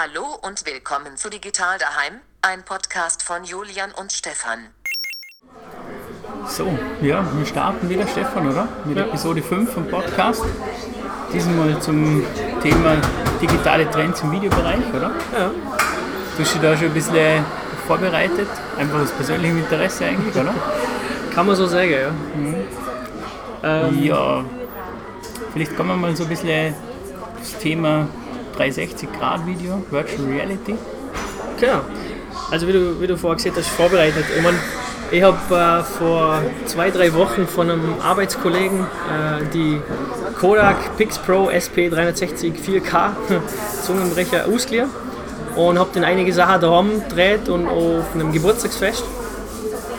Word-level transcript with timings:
Hallo 0.00 0.38
und 0.42 0.64
willkommen 0.64 1.16
zu 1.16 1.28
Digital 1.28 1.76
daheim, 1.76 2.20
ein 2.40 2.64
Podcast 2.64 3.20
von 3.24 3.42
Julian 3.42 3.90
und 3.90 4.12
Stefan. 4.12 4.68
So, 6.46 6.78
ja, 7.02 7.26
wir 7.36 7.44
starten 7.44 7.88
wieder, 7.88 8.06
Stefan, 8.06 8.48
oder? 8.48 8.68
Mit 8.84 8.96
Ja. 8.96 9.06
Episode 9.06 9.42
5 9.42 9.72
vom 9.72 9.88
Podcast. 9.88 10.44
Diesmal 11.32 11.82
zum 11.82 12.24
Thema 12.62 12.98
digitale 13.42 13.90
Trends 13.90 14.20
im 14.20 14.30
Videobereich, 14.30 14.86
oder? 14.94 15.10
Ja. 15.36 15.50
Du 16.36 16.42
hast 16.44 16.54
dich 16.54 16.62
da 16.62 16.76
schon 16.76 16.86
ein 16.86 16.94
bisschen 16.94 17.44
vorbereitet, 17.88 18.48
einfach 18.78 19.00
aus 19.00 19.10
persönlichem 19.10 19.58
Interesse 19.58 20.04
eigentlich, 20.04 20.36
oder? 20.36 20.54
Kann 21.34 21.44
man 21.44 21.56
so 21.56 21.66
sagen, 21.66 21.90
ja. 21.90 22.12
Ähm, 23.64 24.04
Ja, 24.04 24.44
vielleicht 25.52 25.76
kommen 25.76 25.88
wir 25.88 25.96
mal 25.96 26.16
so 26.16 26.22
ein 26.22 26.28
bisschen 26.28 26.72
aufs 27.40 27.58
Thema 27.58 28.06
360-Grad-Video, 28.58 29.82
Virtual 29.90 30.28
Reality. 30.28 30.74
Genau. 31.60 31.80
Also 32.50 32.66
wie 32.66 32.72
du, 32.72 33.00
wie 33.00 33.06
du 33.06 33.16
vorher 33.16 33.36
gesagt 33.36 33.56
hast, 33.56 33.68
vorbereitet. 33.68 34.24
Ich, 34.36 34.42
mein, 34.42 34.54
ich 35.10 35.22
habe 35.22 35.54
äh, 35.54 35.82
vor 35.84 36.42
zwei, 36.66 36.90
drei 36.90 37.12
Wochen 37.14 37.46
von 37.46 37.70
einem 37.70 37.94
Arbeitskollegen 38.02 38.80
äh, 38.80 39.44
die 39.52 39.80
Kodak 40.38 40.96
Pix 40.96 41.18
Pro 41.18 41.48
SP360 41.48 42.54
4K 42.54 43.10
Zungenbrecher 43.82 44.46
ausgeliehen 44.46 44.88
und 45.56 45.78
habe 45.78 45.90
dann 45.94 46.04
einige 46.04 46.32
Sachen 46.32 46.60
daheim 46.60 47.02
gedreht 47.08 47.48
und 47.48 47.66
auf 47.66 48.14
einem 48.14 48.32
Geburtstagsfest 48.32 49.04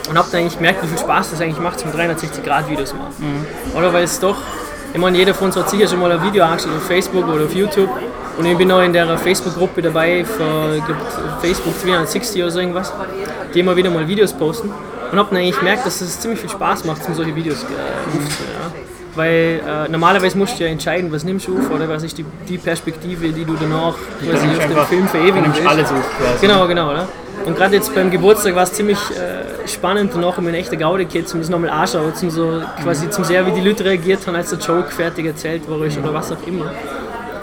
und 0.08 0.18
habe 0.18 0.28
dann 0.32 0.40
eigentlich 0.40 0.56
gemerkt, 0.56 0.82
wie 0.82 0.88
viel 0.88 0.98
Spaß 0.98 1.30
das 1.30 1.40
eigentlich 1.40 1.60
macht, 1.60 1.78
zum 1.78 1.90
360-Grad-Videos 1.90 2.94
machen. 2.94 3.46
Oder 3.76 3.92
weil 3.92 4.04
es 4.04 4.18
doch, 4.18 4.38
ich 4.92 4.98
meine, 4.98 5.16
jeder 5.16 5.34
von 5.34 5.46
uns 5.46 5.56
hat 5.56 5.70
sicher 5.70 5.86
schon 5.86 6.00
mal 6.00 6.10
ein 6.10 6.22
Video 6.22 6.44
angeschaut 6.44 6.72
auf 6.76 6.86
Facebook 6.86 7.28
oder 7.28 7.44
auf 7.44 7.54
YouTube 7.54 7.90
und 8.38 8.46
ich 8.46 8.56
bin 8.56 8.70
auch 8.70 8.82
in 8.82 8.92
der 8.92 9.18
Facebook-Gruppe 9.18 9.82
dabei 9.82 10.24
glaub, 10.36 11.40
Facebook 11.40 11.74
360 11.82 12.42
oder 12.42 12.50
so 12.50 12.60
irgendwas, 12.60 12.92
die 13.54 13.60
immer 13.60 13.76
wieder 13.76 13.90
mal 13.90 14.06
Videos 14.06 14.32
posten 14.32 14.70
und 15.12 15.18
habe 15.18 15.28
dann 15.30 15.38
eigentlich 15.38 15.58
gemerkt, 15.58 15.86
dass 15.86 16.00
es 16.00 16.20
ziemlich 16.20 16.40
viel 16.40 16.50
Spaß 16.50 16.84
macht, 16.84 17.06
um 17.06 17.14
solche 17.14 17.34
Videos 17.34 17.62
äh, 17.62 17.66
aufzunehmen. 17.66 18.54
Ja. 18.62 18.72
Weil 19.16 19.60
äh, 19.66 19.88
normalerweise 19.90 20.38
musst 20.38 20.58
du 20.58 20.64
ja 20.64 20.70
entscheiden, 20.70 21.10
was 21.10 21.24
nimmst 21.24 21.48
du 21.48 21.58
auf 21.58 21.70
oder 21.70 21.88
was 21.88 22.04
ist 22.04 22.16
die, 22.16 22.24
die 22.48 22.58
Perspektive, 22.58 23.28
die 23.30 23.44
du 23.44 23.56
danach 23.60 23.94
quasi 24.24 24.46
auf 24.46 24.66
dem 24.66 24.86
Film 24.86 25.08
verewigen 25.08 25.42
nimmst 25.42 25.58
willst. 25.58 25.70
alles 25.70 25.90
auf 25.90 26.18
quasi. 26.18 26.46
Genau, 26.46 26.66
genau, 26.68 26.90
oder? 26.90 27.08
Und 27.44 27.56
gerade 27.56 27.74
jetzt 27.74 27.94
beim 27.94 28.10
Geburtstag 28.10 28.54
war 28.54 28.64
es 28.64 28.72
ziemlich 28.72 28.98
äh, 29.10 29.66
spannend, 29.66 30.12
danach 30.14 30.36
um 30.38 30.46
ein 30.46 30.54
echter 30.54 30.76
Gaudi-Kid 30.76 31.28
zum 31.28 31.40
das 31.40 31.48
nochmal 31.48 31.70
anschauen, 31.70 32.14
zum 32.14 32.30
so 32.30 32.62
quasi 32.82 33.08
zum 33.10 33.24
sehen, 33.24 33.46
wie 33.46 33.60
die 33.60 33.66
Leute 33.66 33.84
reagiert 33.84 34.26
haben, 34.26 34.36
als 34.36 34.50
der 34.50 34.58
Joke 34.58 34.90
fertig 34.90 35.26
erzählt 35.26 35.66
wurde 35.66 35.90
oder 35.98 36.14
was 36.14 36.30
auch 36.30 36.46
immer. 36.46 36.70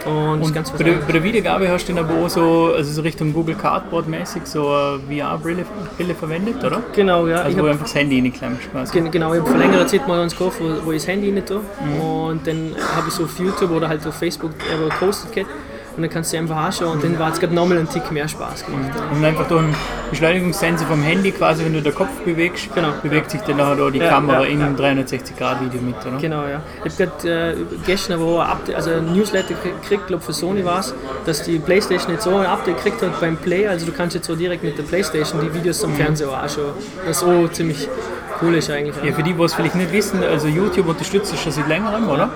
Und, 0.07 0.41
ist 0.41 0.53
ganz 0.53 0.71
Bei 0.71 0.83
der, 0.83 0.93
bei 0.93 1.11
der 1.13 1.23
Videogabe 1.23 1.69
hast 1.69 1.87
du 1.87 1.93
dann 1.93 2.05
aber 2.05 2.13
auch 2.25 2.29
so, 2.29 2.73
also 2.75 2.91
so 2.91 3.01
Richtung 3.01 3.33
Google 3.33 3.55
Cardboard 3.55 4.07
mäßig 4.07 4.43
so 4.45 4.67
eine 4.69 4.99
VR-Brille 5.09 5.65
Brille 5.97 6.15
verwendet, 6.15 6.63
oder? 6.63 6.81
Genau, 6.95 7.27
ja. 7.27 7.37
Also 7.37 7.49
ich 7.49 7.57
wo 7.57 7.61
du 7.63 7.71
einfach 7.71 7.85
das 7.85 7.95
Handy 7.95 8.19
reinklemmst 8.19 8.71
quasi. 8.71 8.93
gen- 8.93 9.11
genau, 9.11 9.33
ich 9.33 9.39
habe 9.41 9.49
vor 9.49 9.57
längerer 9.59 9.87
Zeit 9.87 10.07
mal 10.07 10.19
eins 10.21 10.33
gekauft, 10.37 10.59
wo, 10.61 10.85
wo 10.85 10.91
ich 10.91 11.01
das 11.01 11.07
Handy 11.07 11.31
nicht 11.31 11.47
tue. 11.47 11.61
Und 12.01 12.45
dann 12.47 12.75
habe 12.95 13.07
ich 13.07 13.13
so 13.13 13.23
auf 13.23 13.37
YouTube 13.39 13.71
oder 13.71 13.87
halt 13.89 14.05
auf 14.07 14.15
Facebook 14.15 14.51
aber 14.73 14.89
gepostet 14.89 15.33
gehabt. 15.33 15.51
Und 15.97 16.03
dann 16.03 16.11
kannst 16.11 16.31
du 16.31 16.37
einfach 16.37 16.55
anschauen 16.55 16.93
und 16.93 17.03
dann 17.03 17.17
war 17.17 17.31
es 17.33 17.39
gerade 17.39 17.53
nochmal 17.55 17.79
einen 17.79 17.89
Tick 17.89 18.11
mehr 18.11 18.27
Spaß 18.27 18.65
gemacht. 18.65 18.91
Ja. 18.95 19.17
Und 19.17 19.25
einfach 19.25 19.47
durch 19.47 19.63
einen 19.63 19.75
Beschleunigungssensor 20.11 20.87
vom 20.87 21.01
Handy 21.01 21.31
quasi, 21.31 21.65
wenn 21.65 21.73
du 21.73 21.81
den 21.81 21.93
Kopf 21.95 22.11
bewegst, 22.23 22.73
Genau. 22.75 22.89
bewegt 23.01 23.31
sich 23.31 23.41
dann 23.41 23.57
nachher 23.57 23.75
da 23.75 23.89
die 23.89 23.97
Ja, 23.99 24.09
Kamera 24.09 24.43
ja, 24.43 24.47
in 24.47 24.59
ja. 24.59 24.67
einem 24.67 24.75
360-Grad-Video 24.75 25.81
mit, 25.81 25.95
oder? 26.05 26.17
Genau, 26.17 26.43
ja. 26.45 26.61
Ich 26.85 26.93
habe 26.93 27.09
gerade 27.23 27.53
äh, 27.53 27.55
gestern 27.85 28.13
aber 28.21 28.25
auch 28.25 28.39
ein 28.41 28.47
Update, 28.51 28.75
also 28.75 28.91
ein 28.91 29.11
Newsletter 29.13 29.55
gekriegt, 29.81 30.07
glaube 30.07 30.23
für 30.23 30.33
Sony 30.33 30.63
war 30.63 30.79
es, 30.79 30.93
dass 31.25 31.43
die 31.43 31.57
Playstation 31.57 32.11
jetzt 32.13 32.23
so 32.23 32.35
ein 32.35 32.45
Update 32.45 32.77
gekriegt 32.77 33.01
hat 33.01 33.19
beim 33.19 33.35
Play, 33.37 33.67
also 33.67 33.85
du 33.87 33.91
kannst 33.91 34.15
jetzt 34.15 34.27
so 34.27 34.35
direkt 34.35 34.63
mit 34.63 34.77
der 34.77 34.83
Playstation 34.83 35.41
die 35.41 35.53
Videos 35.53 35.83
am 35.83 35.93
Fernseher 35.95 36.29
auch 36.29 36.37
anschauen. 36.37 36.73
Was 37.07 37.19
so 37.21 37.47
ziemlich 37.47 37.89
cool 38.41 38.55
ist 38.55 38.69
eigentlich. 38.69 38.95
Ja, 39.03 39.13
für 39.13 39.23
die, 39.23 39.33
die 39.33 39.41
es 39.41 39.53
vielleicht 39.53 39.75
nicht 39.75 39.91
wissen, 39.91 40.23
also 40.23 40.47
YouTube 40.47 40.87
unterstützt 40.87 41.33
das 41.33 41.41
schon 41.41 41.51
seit 41.51 41.67
längerem, 41.67 42.09
oder? 42.09 42.29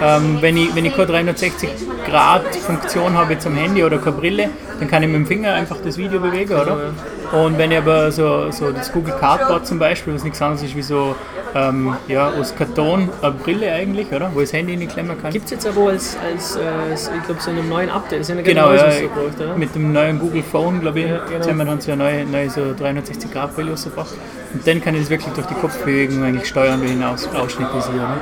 Ja, 0.00 0.16
Ähm, 0.16 0.38
wenn, 0.40 0.56
ich, 0.56 0.74
wenn 0.74 0.84
ich 0.84 0.94
keine 0.94 1.12
360-Grad-Funktion 1.12 3.16
habe 3.16 3.34
jetzt 3.34 3.46
am 3.46 3.56
Handy 3.56 3.84
oder 3.84 3.98
keine 3.98 4.16
Brille, 4.16 4.50
dann 4.78 4.88
kann 4.88 5.02
ich 5.02 5.08
mit 5.08 5.16
dem 5.16 5.26
Finger 5.26 5.54
einfach 5.54 5.76
das 5.84 5.96
Video 5.96 6.20
bewegen, 6.20 6.54
oder? 6.54 6.92
Und 7.32 7.58
wenn 7.58 7.70
ich 7.72 7.78
aber 7.78 8.12
so, 8.12 8.50
so 8.50 8.70
das 8.70 8.92
Google 8.92 9.14
Cardboard 9.18 9.66
zum 9.66 9.78
Beispiel, 9.78 10.14
was 10.14 10.22
nichts 10.24 10.40
anderes 10.40 10.62
ist 10.62 10.76
wie 10.76 10.82
so 10.82 11.14
ähm, 11.54 11.96
ja, 12.08 12.28
aus 12.30 12.54
Karton 12.54 13.08
eine 13.22 13.32
Brille 13.32 13.72
eigentlich, 13.72 14.12
oder? 14.12 14.30
Wo 14.34 14.40
ich 14.40 14.50
das 14.50 14.58
Handy 14.58 14.74
in 14.74 14.80
die 14.80 14.86
klemmen 14.86 15.20
kann. 15.20 15.32
Gibt 15.32 15.46
es 15.46 15.50
jetzt 15.52 15.66
aber 15.66 15.88
als, 15.88 16.16
als 16.22 16.56
äh, 16.56 17.16
ich 17.16 17.24
glaube, 17.24 17.40
so 17.40 17.50
einem 17.50 17.68
neuen 17.68 17.88
Update, 17.88 18.20
das 18.20 18.28
ist 18.28 18.36
ja 18.36 18.42
Genau, 18.42 18.72
ja, 18.72 18.84
rausgebracht, 18.84 19.40
oder? 19.40 19.56
mit 19.56 19.74
dem 19.74 19.92
neuen 19.92 20.18
Google 20.18 20.42
Phone, 20.42 20.80
glaube 20.80 21.00
ich, 21.00 21.06
Ja, 21.08 21.18
genau. 21.24 21.46
haben 21.46 21.56
wir 21.58 21.64
dann 21.64 21.80
so 21.80 21.92
eine 21.92 22.04
neue, 22.04 22.24
neue 22.26 22.50
so 22.50 22.60
360-Grad-Brille 22.60 23.70
rausgebracht. 23.70 24.14
Und 24.52 24.66
dann 24.66 24.82
kann 24.82 24.94
ich 24.94 25.02
das 25.02 25.10
wirklich 25.10 25.32
durch 25.34 25.46
die 25.46 25.54
Kopfbewegung 25.54 26.22
eigentlich 26.22 26.46
steuern, 26.48 26.80
hinaus 26.82 27.28
Ausschnitte 27.34 27.80
sehe. 27.80 27.94
Ne? 27.94 28.16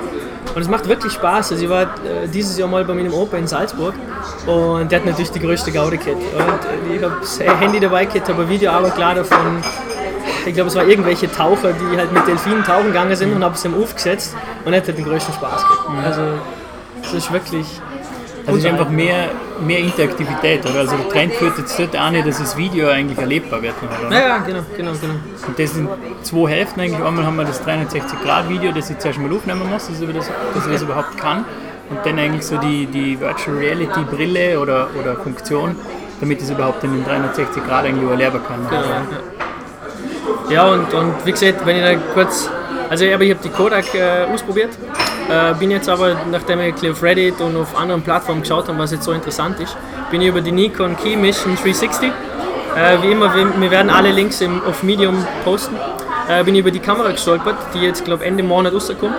Und 0.55 0.63
es 0.63 0.69
macht 0.69 0.89
wirklich 0.89 1.13
Spaß. 1.13 1.53
Also 1.53 1.65
ich 1.65 1.71
war 1.71 1.83
äh, 1.83 2.29
dieses 2.33 2.57
Jahr 2.57 2.69
mal 2.69 2.85
bei 2.85 2.95
meinem 2.95 3.13
Opa 3.13 3.37
in 3.37 3.47
Salzburg 3.47 3.95
und 4.47 4.91
der 4.91 5.01
hat 5.01 5.07
natürlich 5.07 5.31
die 5.31 5.41
größte 5.41 5.73
Gaudi-Kit. 5.73 6.15
Und 6.15 6.93
äh, 6.93 6.97
ich 6.97 7.03
habe 7.03 7.17
das 7.21 7.41
Handy 7.41 7.81
dabei 7.81 8.05
gehabt, 8.05 8.29
habe 8.29 8.43
ein 8.43 8.49
Video 8.49 8.71
aber 8.71 8.91
klar 8.91 9.15
davon, 9.15 9.63
ich 10.47 10.55
glaube 10.55 10.69
es 10.69 10.75
waren 10.75 10.89
irgendwelche 10.89 11.31
Taucher, 11.31 11.73
die 11.73 11.97
halt 11.97 12.13
mit 12.13 12.27
Delfinen 12.27 12.65
tauchen 12.65 12.87
gegangen 12.87 13.17
sind 13.17 13.35
und 13.35 13.43
habe 13.43 13.55
es 13.55 13.65
ihm 13.65 13.75
aufgesetzt 13.81 14.35
und 14.65 14.73
er 14.73 14.81
hat 14.81 14.89
halt 14.89 14.99
den 14.99 15.05
größten 15.05 15.35
Spaß 15.35 15.63
gehabt. 15.63 16.05
Also 16.05 16.23
es 17.03 17.15
ist 17.15 17.33
wirklich... 17.33 17.67
Also 18.47 18.59
es 18.59 18.65
ist 18.67 18.71
einfach 18.71 18.91
mehr, 18.91 19.31
mehr 19.65 19.79
Interaktivität, 19.79 20.67
oder? 20.67 20.81
Also 20.81 20.97
der 20.97 21.09
Trend 21.09 21.33
führt 21.33 21.57
jetzt 21.57 21.79
dort 21.79 21.97
auch 21.97 22.11
nicht, 22.11 22.27
dass 22.27 22.39
das 22.39 22.55
Video 22.59 22.89
eigentlich 22.89 23.17
erlebbar 23.17 23.63
wird. 23.63 23.73
Oder? 23.83 24.13
Ja, 24.13 24.21
ja, 24.21 24.39
genau, 24.39 24.61
genau, 24.77 24.93
genau. 24.93 25.15
Und 25.47 25.59
das 25.59 25.73
sind 25.73 25.89
zwei 26.23 26.51
Hälften 26.51 26.81
eigentlich. 26.81 27.03
Einmal 27.03 27.25
haben 27.25 27.37
wir 27.37 27.47
das 27.47 27.63
360-Grad-Video, 27.67 28.73
das 28.73 28.91
ich 28.91 28.99
zuerst 28.99 29.19
mal 29.19 29.33
aufnehmen 29.33 29.71
muss, 29.71 29.89
dass 29.89 29.99
ich 29.99 30.13
das, 30.13 30.31
dass 30.55 30.67
ich 30.67 30.73
das 30.73 30.83
überhaupt 30.83 31.17
kann. 31.17 31.47
Und 31.91 31.99
dann 32.05 32.19
eigentlich 32.19 32.47
so 32.47 32.57
die, 32.57 32.87
die 32.87 33.21
Virtual 33.21 33.57
Reality-Brille 33.57 34.59
oder, 34.59 34.89
oder 34.99 35.17
Funktion, 35.17 35.77
damit 36.21 36.39
ich 36.39 36.45
es 36.45 36.51
überhaupt 36.51 36.83
in 36.85 36.93
den 36.93 37.05
360 37.05 37.65
Grad 37.65 37.85
eigentlich 37.85 38.09
erleben 38.09 38.41
kann. 38.47 38.67
Genau, 38.69 38.83
ja. 38.83 39.03
Ja, 40.51 40.69
und, 40.69 40.93
und 40.93 41.15
wie 41.25 41.33
gesagt, 41.33 41.65
wenn 41.65 41.77
ich 41.77 41.83
da 41.83 41.95
kurz. 42.13 42.51
Also, 42.91 43.05
ich 43.05 43.13
habe 43.13 43.25
die 43.25 43.49
Kodak 43.49 43.95
äh, 43.95 44.25
ausprobiert. 44.33 44.71
Äh, 45.29 45.55
bin 45.55 45.71
jetzt 45.71 45.89
aber, 45.89 46.17
nachdem 46.31 46.61
ich 46.61 46.91
auf 46.91 47.03
Reddit 47.03 47.41
und 47.41 47.57
auf 47.57 47.79
anderen 47.79 48.03
Plattformen 48.03 48.43
geschaut 48.43 48.69
habe, 48.69 48.79
was 48.79 48.93
jetzt 48.93 49.05
so 49.05 49.13
interessant 49.13 49.59
ist, 49.59 49.75
bin 50.11 50.21
ich 50.21 50.29
über 50.29 50.43
die 50.43 50.53
Nikon 50.53 50.97
Key 50.97 51.17
Mission 51.17 51.57
360. 51.57 52.11
Äh, 52.77 53.03
wie 53.03 53.13
immer, 53.13 53.35
wir, 53.35 53.71
werden 53.71 53.89
alle 53.89 54.11
Links 54.11 54.43
im, 54.43 54.63
auf 54.65 54.83
Medium 54.83 55.17
posten. 55.45 55.77
Äh, 56.29 56.45
bin 56.45 56.55
ich 56.55 56.61
über 56.61 56.71
die 56.71 56.81
Kamera 56.81 57.11
gestolpert, 57.11 57.57
die 57.73 57.81
jetzt, 57.81 58.05
glaube 58.05 58.25
Ende 58.25 58.43
Monat 58.43 58.75
rauskommt. 58.75 59.17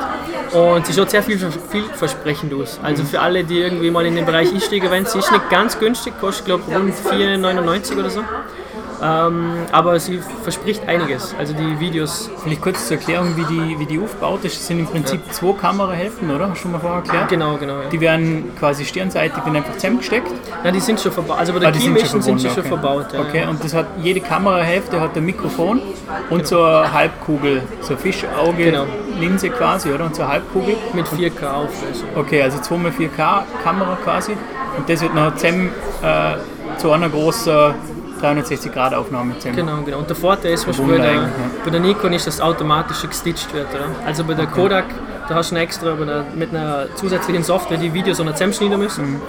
Und 0.53 0.85
sie 0.85 0.93
schaut 0.93 1.09
sehr 1.09 1.23
viel, 1.23 1.37
vielversprechend 1.69 2.53
aus. 2.53 2.79
Also 2.81 3.03
für 3.03 3.19
alle, 3.19 3.43
die 3.43 3.59
irgendwie 3.59 3.91
mal 3.91 4.05
in 4.05 4.15
den 4.15 4.25
Bereich 4.25 4.51
einsteigen 4.53 4.89
wollen, 4.89 5.05
sie 5.05 5.19
ist 5.19 5.31
nicht 5.31 5.49
ganz 5.49 5.79
günstig, 5.79 6.13
kostet 6.19 6.45
glaube 6.45 6.63
rund 6.73 6.93
4,99 6.93 7.97
oder 7.97 8.09
so. 8.09 8.21
Ähm, 9.01 9.51
aber 9.71 9.99
sie 9.99 10.19
verspricht 10.43 10.87
einiges. 10.87 11.35
Also 11.37 11.53
die 11.53 11.79
Videos, 11.79 12.29
Vielleicht 12.43 12.61
kurz 12.61 12.87
zur 12.87 12.97
Erklärung, 12.97 13.35
wie 13.35 13.43
die, 13.43 13.79
wie 13.79 13.85
die 13.85 13.99
aufgebaut 13.99 14.43
ist. 14.45 14.55
Es 14.55 14.67
sind 14.67 14.79
im 14.79 14.87
Prinzip 14.87 15.21
zwei 15.33 15.53
Kamerahälften, 15.53 16.33
oder? 16.33 16.49
Hast 16.49 16.59
du 16.59 16.61
schon 16.63 16.71
mal 16.71 16.79
vorher 16.79 16.99
erklärt? 16.99 17.29
genau, 17.29 17.57
genau. 17.57 17.81
Ja. 17.81 17.89
Die 17.89 17.99
werden 17.99 18.51
quasi 18.57 18.85
stirnseitig 18.85 19.37
dann 19.43 19.55
einfach 19.55 19.73
zusammengesteckt. 19.73 20.31
Ja, 20.63 20.71
die 20.71 20.79
sind 20.79 20.99
schon 20.99 21.11
verbaut. 21.11 21.37
Also 21.37 21.53
bei 21.53 21.59
der 21.59 21.69
Ah, 21.69 21.71
Key 21.73 22.05
sind 22.05 22.23
sie 22.23 22.39
schon 22.39 22.59
okay. 22.59 22.61
verbaut. 22.63 23.13
Ja. 23.13 23.19
Okay, 23.21 23.45
und 23.47 23.63
das 23.63 23.73
hat 23.73 23.87
jede 24.01 24.21
Kamerahälfte 24.21 24.99
hat 24.99 25.15
ein 25.17 25.25
Mikrofon 25.25 25.81
und 26.29 26.47
so 26.47 26.63
eine 26.63 26.91
Halbkugel, 26.93 27.63
so 27.81 27.95
eine 27.95 28.53
Genau. 28.57 28.85
Fischauge-Linse 29.15 29.49
quasi, 29.49 29.91
oder? 29.91 30.05
Und 30.05 30.19
eine 30.19 30.27
Halbkugel. 30.29 30.75
Mit 30.93 31.07
4K 31.07 31.45
Auflösung. 31.45 32.09
Okay, 32.15 32.41
also 32.41 32.57
2x4K 32.59 33.43
Kamera 33.63 33.97
quasi. 34.03 34.33
Und 34.77 34.89
das 34.89 35.01
wird 35.01 35.15
nachher 35.15 35.35
zusammen 35.35 35.71
äh, 36.01 36.77
zu 36.77 36.91
einer 36.91 37.09
großen 37.09 37.73
360 38.19 38.71
Grad 38.73 38.93
Aufnahme 38.93 39.37
zusammen. 39.37 39.55
Genau, 39.55 39.81
genau. 39.83 39.97
Und 39.99 40.09
der 40.09 40.15
Vorteil 40.15 40.53
ist, 40.53 40.65
Beispiel 40.65 40.87
bei 40.87 40.97
der, 40.97 41.13
ja. 41.13 41.29
bei 41.63 41.71
der 41.71 41.79
Nikon 41.79 42.13
ist, 42.13 42.27
dass 42.27 42.41
automatisch 42.41 43.01
gestitcht 43.07 43.53
wird. 43.53 43.67
Oder? 43.73 43.87
Also 44.05 44.23
bei 44.23 44.33
der 44.33 44.47
Kodak, 44.47 44.85
da 45.27 45.35
hast 45.35 45.51
du 45.51 45.55
eine 45.55 45.63
extra 45.63 45.93
bei 45.93 46.03
einer, 46.03 46.23
mit 46.35 46.49
einer 46.49 46.87
zusätzlichen 46.95 47.43
Software 47.43 47.77
die 47.77 47.93
Videos 47.93 48.19
noch 48.19 48.33
zusammenschneiden 48.33 48.79
müssen. 48.79 49.13
Mhm. 49.13 49.21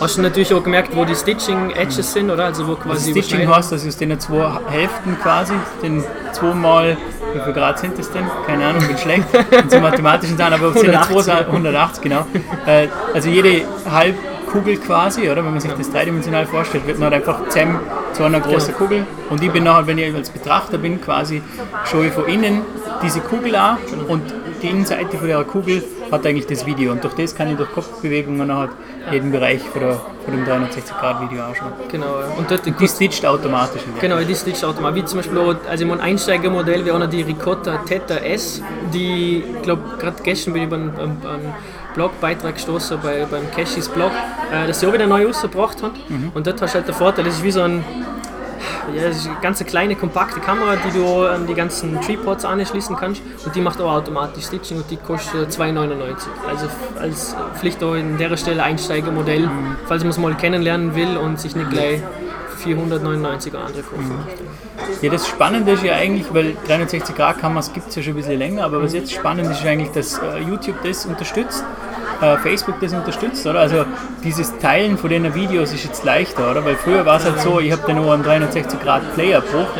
Hast 0.00 0.18
du 0.18 0.22
natürlich 0.22 0.52
auch 0.52 0.62
gemerkt, 0.62 0.94
wo 0.96 1.04
die 1.04 1.14
Stitching-Edges 1.14 2.12
sind, 2.12 2.30
oder? 2.30 2.46
Also 2.46 2.66
wo 2.66 2.72
Also 2.72 2.82
quasi 2.82 3.10
Stitching 3.10 3.42
überschneiden. 3.42 3.56
heißt, 3.56 3.72
dass 3.72 3.86
aus 3.86 3.96
den 3.96 4.18
zwei 4.18 4.58
Hälften 4.68 5.16
quasi, 5.22 5.54
den 5.82 6.04
zweimal, 6.32 6.96
wie 7.34 7.40
viel 7.40 7.52
Grad 7.52 7.78
sind 7.78 7.98
das 7.98 8.10
denn? 8.10 8.24
Keine 8.46 8.66
Ahnung, 8.66 8.86
bin 8.86 8.96
schlecht. 8.98 9.24
Und 9.62 9.70
so 9.70 9.80
mathematischen 9.80 10.36
Sachen, 10.36 10.54
aber 10.54 10.68
es 10.68 10.80
sind 10.80 10.92
ja 10.92 11.02
zwei 11.02 11.10
180. 11.20 11.24
Sachen- 11.24 11.46
180, 11.52 12.02
genau. 12.02 12.26
Äh, 12.66 12.88
Also 13.14 13.28
jede 13.28 13.62
Halbkugel 13.90 14.76
quasi, 14.78 15.22
oder? 15.30 15.44
Wenn 15.44 15.52
man 15.52 15.60
sich 15.60 15.72
das 15.72 15.90
dreidimensional 15.90 16.46
vorstellt, 16.46 16.86
wird 16.86 16.96
dann 16.98 17.04
halt 17.12 17.14
einfach 17.14 17.48
zusammen 17.48 17.80
zu 18.12 18.24
einer 18.24 18.40
großen 18.40 18.74
Kugel. 18.74 19.06
Und 19.30 19.42
ich 19.42 19.50
bin 19.50 19.64
nachher, 19.64 19.86
wenn 19.86 19.98
ich 19.98 20.14
als 20.14 20.30
Betrachter 20.30 20.78
bin, 20.78 21.00
quasi 21.00 21.42
schaue 21.90 22.06
ich 22.06 22.12
von 22.12 22.26
innen 22.26 22.62
diese 23.02 23.20
Kugel 23.20 23.54
an 23.56 23.78
und 24.08 24.22
die 24.64 24.70
Innenseite 24.70 25.18
von 25.18 25.28
der 25.28 25.44
Kugel 25.44 25.82
hat 26.10 26.26
eigentlich 26.26 26.46
das 26.46 26.64
Video 26.64 26.92
und 26.92 27.04
durch 27.04 27.14
das 27.14 27.34
kann 27.34 27.50
ich 27.50 27.56
durch 27.56 27.70
Kopfbewegungen 27.72 28.52
halt 28.52 28.70
jeden 29.12 29.30
Bereich 29.30 29.60
von, 29.60 29.80
der, 29.82 30.00
von 30.24 30.34
dem 30.34 30.44
360-Grad-Video 30.44 31.44
anschauen. 31.44 31.72
Genau. 31.90 32.06
Und 32.38 32.50
dort, 32.50 32.62
Die 32.64 32.88
stitcht 32.88 33.26
automatisch. 33.26 33.82
Genau, 34.00 34.18
die 34.20 34.34
stitcht 34.34 34.64
automatisch. 34.64 35.02
Wie 35.02 35.04
zum 35.04 35.18
Beispiel, 35.18 35.38
auch, 35.38 35.54
also 35.68 35.86
mein 35.86 36.00
Einsteigermodell 36.00 36.84
wäre 36.84 36.96
auch 36.96 37.00
noch 37.00 37.10
die 37.10 37.22
Ricotta 37.22 37.76
Theta 37.86 38.16
S, 38.16 38.62
die, 38.92 39.44
ich 39.54 39.62
glaube, 39.62 39.82
gerade 39.98 40.16
gestern 40.22 40.54
bin 40.54 40.62
ich 40.62 40.68
über 40.68 40.76
einen, 40.76 40.90
einen, 40.98 41.54
Blogbeitrag 41.94 42.54
gestoßen 42.54 42.98
bei, 43.00 43.24
beim 43.30 43.48
Cashis 43.52 43.88
Blog, 43.88 44.10
äh, 44.52 44.66
dass 44.66 44.80
sie 44.80 44.88
auch 44.88 44.92
wieder 44.92 45.06
neu 45.06 45.26
rausgebracht 45.26 45.80
haben. 45.80 45.92
Und 46.34 46.44
dort 46.44 46.60
hast 46.60 46.74
du 46.74 46.78
halt 46.78 46.88
den 46.88 46.94
Vorteil, 46.94 47.24
das 47.24 47.34
ist 47.34 47.44
wie 47.44 47.52
so 47.52 47.60
ein, 47.60 47.84
ja, 48.94 49.08
das 49.08 49.18
ist 49.18 49.26
eine 49.26 49.36
ganz 49.40 49.64
kleine, 49.64 49.96
kompakte 49.96 50.40
Kamera, 50.40 50.76
die 50.76 50.98
du 50.98 51.26
an 51.26 51.46
die 51.46 51.54
ganzen 51.54 52.00
Tripods 52.00 52.44
anschließen 52.44 52.96
kannst 52.96 53.22
und 53.44 53.54
die 53.54 53.60
macht 53.60 53.80
auch 53.80 53.92
automatisch 53.92 54.44
Stitching 54.46 54.78
und 54.78 54.90
die 54.90 54.96
kostet 54.96 55.50
2,99. 55.50 56.16
Also 56.48 56.66
als 57.00 57.36
Pflicht 57.58 57.82
auch 57.82 57.94
in 57.94 58.18
der 58.18 58.36
Stelle 58.36 58.62
Einsteigermodell, 58.62 59.48
falls 59.86 60.02
man 60.02 60.10
es 60.10 60.18
mal 60.18 60.34
kennenlernen 60.34 60.94
will 60.94 61.16
und 61.16 61.40
sich 61.40 61.56
nicht 61.56 61.70
gleich 61.70 62.00
499 62.58 63.52
oder 63.52 63.64
andere 63.64 63.82
kaufen 63.82 64.16
möchte. 64.24 64.44
Ja, 65.02 65.10
das 65.10 65.28
Spannende 65.28 65.72
ist 65.72 65.84
ja 65.84 65.94
eigentlich, 65.94 66.32
weil 66.32 66.56
360 66.66 67.14
Grad 67.14 67.38
Kameras 67.38 67.72
gibt 67.72 67.88
es 67.88 67.94
ja 67.94 68.02
schon 68.02 68.14
ein 68.14 68.16
bisschen 68.16 68.38
länger, 68.38 68.64
aber 68.64 68.82
was 68.82 68.92
jetzt 68.92 69.12
spannend 69.12 69.50
ist, 69.50 69.60
ist 69.60 69.66
eigentlich, 69.66 69.90
dass 69.90 70.18
äh, 70.18 70.40
YouTube 70.40 70.76
das 70.82 71.06
unterstützt, 71.06 71.64
äh, 72.24 72.38
Facebook 72.38 72.80
das 72.80 72.92
unterstützt, 72.92 73.46
oder? 73.46 73.60
Also 73.60 73.84
dieses 74.22 74.56
Teilen 74.58 74.96
von 74.98 75.10
den 75.10 75.34
Videos 75.34 75.72
ist 75.72 75.84
jetzt 75.84 76.04
leichter, 76.04 76.50
oder? 76.50 76.64
Weil 76.64 76.76
früher 76.76 77.04
war 77.04 77.16
es 77.18 77.24
halt 77.24 77.40
so, 77.40 77.60
ich 77.60 77.72
habe 77.72 77.82
dann 77.86 77.96
nur 77.96 78.12
einen 78.14 78.22
360 78.22 78.80
Grad 78.80 79.14
Player 79.14 79.40
gebraucht, 79.40 79.74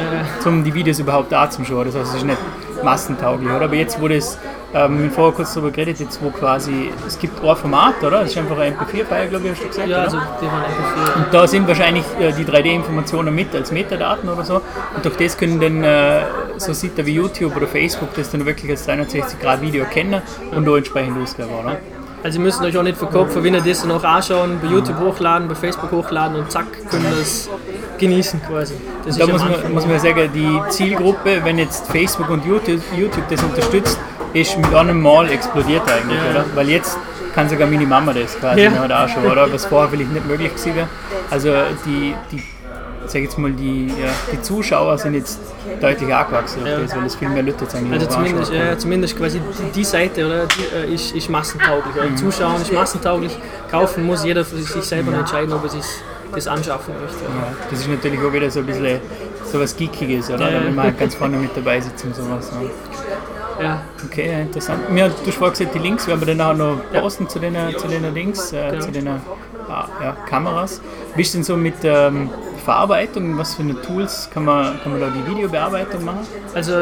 um 0.45 0.65
die 0.65 0.75
Videos 0.75 0.99
überhaupt 0.99 1.33
da 1.33 1.49
zu 1.49 1.65
schauen. 1.65 1.87
Das 1.87 1.95
heißt, 1.95 2.11
es 2.11 2.15
ist 2.17 2.25
nicht 2.25 2.39
massentauglich, 2.83 3.51
oder? 3.51 3.65
Aber 3.65 3.75
jetzt, 3.75 4.01
wo 4.01 4.09
das, 4.09 4.39
ähm, 4.75 4.99
wir 4.99 5.05
haben 5.07 5.11
vorher 5.11 5.33
kurz 5.35 5.55
darüber 5.55 5.71
geredet, 5.71 6.01
jetzt 6.01 6.23
wo 6.23 6.31
quasi, 6.31 6.91
es 7.07 7.19
gibt 7.19 7.43
ein 7.43 7.57
Format, 7.57 8.03
oder? 8.03 8.21
Das 8.21 8.31
ist 8.31 8.39
einfach 8.39 8.59
ein 8.59 8.75
MP4-File, 8.75 9.29
glaube 9.29 9.47
ich, 9.47 9.53
hast 9.53 9.63
du 9.63 9.69
gesagt, 9.69 9.89
Ja, 9.89 9.97
oder? 9.99 10.05
also 10.05 10.19
die 10.41 10.47
waren 10.47 10.65
einfach 10.65 11.17
Und 11.17 11.27
da 11.33 11.47
sind 11.47 11.67
wahrscheinlich 11.67 12.05
äh, 12.21 12.33
die 12.33 12.45
3D-Informationen 12.45 13.35
mit 13.35 13.55
als 13.55 13.73
Metadaten 13.73 14.29
oder 14.29 14.45
so. 14.45 14.57
Und 14.95 15.05
durch 15.05 15.17
das 15.17 15.37
können 15.39 15.61
dann 15.61 15.83
äh, 15.83 16.23
so 16.59 16.73
Seiten 16.73 17.07
wie 17.07 17.15
YouTube 17.15 17.57
oder 17.57 17.67
Facebook 17.67 18.15
das 18.15 18.31
dann 18.31 18.45
wirklich 18.45 18.71
als 18.71 18.89
360-Grad-Video 18.89 19.85
erkennen 19.85 20.23
und 20.55 20.67
da 20.67 20.77
entsprechend 20.77 21.21
ausgeben, 21.23 21.51
oder? 21.63 21.79
Also 22.25 22.39
ihr 22.39 22.43
müsst 22.45 22.61
euch 22.63 22.77
auch 22.79 22.83
nicht 22.83 22.97
verkaufen, 22.97 23.45
wenn 23.45 23.53
ihr 23.55 23.61
das 23.61 23.83
dann 23.83 23.91
auch 23.91 24.03
anschauen, 24.03 24.59
bei 24.63 24.69
YouTube 24.69 24.99
hochladen, 24.99 25.47
bei 25.47 25.55
Facebook 25.55 25.93
hochladen 25.93 26.37
und 26.39 26.51
zack, 26.51 26.65
könnt 26.91 27.05
ihr 27.05 27.11
das 27.19 27.51
genießen 27.99 28.41
quasi. 28.43 28.75
Das 29.05 29.19
Da 29.19 29.27
muss 29.27 29.43
man, 29.45 29.73
muss 29.75 29.87
man 29.87 30.01
sagen, 30.01 30.31
die 30.35 30.59
Zielgruppe, 30.71 31.45
wenn 31.45 31.59
jetzt 31.59 31.87
Facebook 31.89 32.31
und 32.31 32.45
YouTube, 32.47 32.81
YouTube 32.97 33.29
das 33.29 33.43
unterstützt, 33.43 33.99
ist 34.33 34.57
mit 34.57 34.75
einem 34.75 35.03
Mal 35.03 35.29
explodiert 35.31 35.83
eigentlich, 35.87 36.19
Ja. 36.19 36.31
oder? 36.31 36.45
Weil 36.55 36.71
jetzt 36.71 36.97
kann 37.35 37.47
sogar 37.49 37.69
meine 37.69 37.87
Mama 37.87 38.15
das 38.15 38.39
quasi 38.41 38.63
Ja. 38.63 38.89
da 38.89 39.07
schon, 39.07 39.27
oder? 39.27 39.53
Was 39.53 39.67
vorher 39.67 39.91
vielleicht 39.91 40.13
nicht 40.13 40.27
möglich 40.27 40.49
gewesen 40.49 40.77
wäre. 40.77 40.89
Also 41.31 41.51
die, 41.85 42.15
die 42.33 42.43
sag 43.07 43.23
jetzt 43.23 43.39
mal, 43.39 43.53
die, 43.53 43.89
ja, 43.89 44.11
die 44.33 44.41
Zuschauer 44.43 44.99
sind 44.99 45.15
jetzt 45.15 45.39
deutlich 45.81 46.15
angewachsen 46.15 46.65
Ja. 46.67 46.79
das, 46.79 46.97
weil 46.97 47.07
es 47.07 47.15
viel 47.15 47.29
mehr 47.29 47.43
Leute 47.43 47.67
eigentlich 47.75 47.93
Also 47.93 48.07
zumindest, 48.07 48.53
ja, 48.53 48.79
zumindest 48.79 49.17
quasi 49.17 49.41
die, 49.75 49.85
Seite 49.85 50.27
oder, 50.27 50.47
die, 50.47 50.77
äh, 50.77 50.95
ist, 50.95 51.15
ist 51.15 51.29
massentauglich. 51.29 51.95
Oder? 51.97 52.17
Zuschauen 52.17 52.61
ist 52.61 52.73
massentauglich, 52.73 53.37
kaufen 53.71 54.05
muss 54.05 54.25
jeder 54.25 54.45
für 54.45 54.57
sich 54.57 54.69
selber 54.85 55.13
entscheiden, 55.15 55.53
ob 55.53 55.65
er 55.65 55.71
sich 55.71 55.85
das 56.35 56.47
anschaffen 56.49 56.95
möchte. 57.01 57.25
Ja, 57.25 57.53
das 57.71 57.81
ist 57.81 57.89
natürlich 57.89 58.21
auch 58.21 58.33
wieder 58.33 58.51
so 58.51 58.61
ein 58.61 58.67
bisschen 58.67 59.01
so 59.53 59.61
was 59.61 59.77
Geekiges, 59.77 60.31
oder? 60.31 60.51
Ja. 60.51 60.65
Will 60.65 60.71
man 60.73 60.87
halt 60.87 60.99
ganz 60.99 61.15
vorne 61.15 61.37
mit 61.37 61.57
dabei 61.57 61.81
sitzen 61.81 62.09
und 62.09 62.17
sowas. 62.17 62.51
Ja. 62.53 62.69
Ja, 63.61 63.83
Okay, 64.07 64.31
ja, 64.31 64.39
interessant. 64.41 64.91
Mir, 64.91 65.09
du 65.09 65.15
hast 65.27 65.37
vorhin 65.37 65.53
gesagt, 65.53 65.75
die 65.75 65.79
Links 65.79 66.07
werden 66.07 66.21
wir 66.21 66.35
dann 66.35 66.41
auch 66.41 66.57
noch 66.57 66.77
posten 66.93 67.29
zu 67.29 67.39
den, 67.39 67.57
zu 67.79 67.87
den 67.89 68.13
Links, 68.13 68.53
äh, 68.53 68.71
Genau. 68.71 68.85
zu 68.85 68.91
den 68.91 69.09
ah, 69.09 69.89
ja, 70.03 70.17
Kameras. 70.29 70.81
Wie 71.15 71.23
ist 71.23 71.35
denn 71.35 71.43
so 71.45 71.57
mit 71.57 71.75
ähm, 71.85 72.31
Verarbeitung? 72.65 73.39
Was 73.39 73.55
für 73.55 73.63
eine 73.63 73.81
Tools 73.81 74.29
kann 74.33 74.45
man, 74.45 74.81
kann 74.83 74.93
man 74.93 75.01
da 75.01 75.09
die 75.11 75.31
Videobearbeitung 75.31 76.05
machen? 76.05 76.27
also 76.55 76.73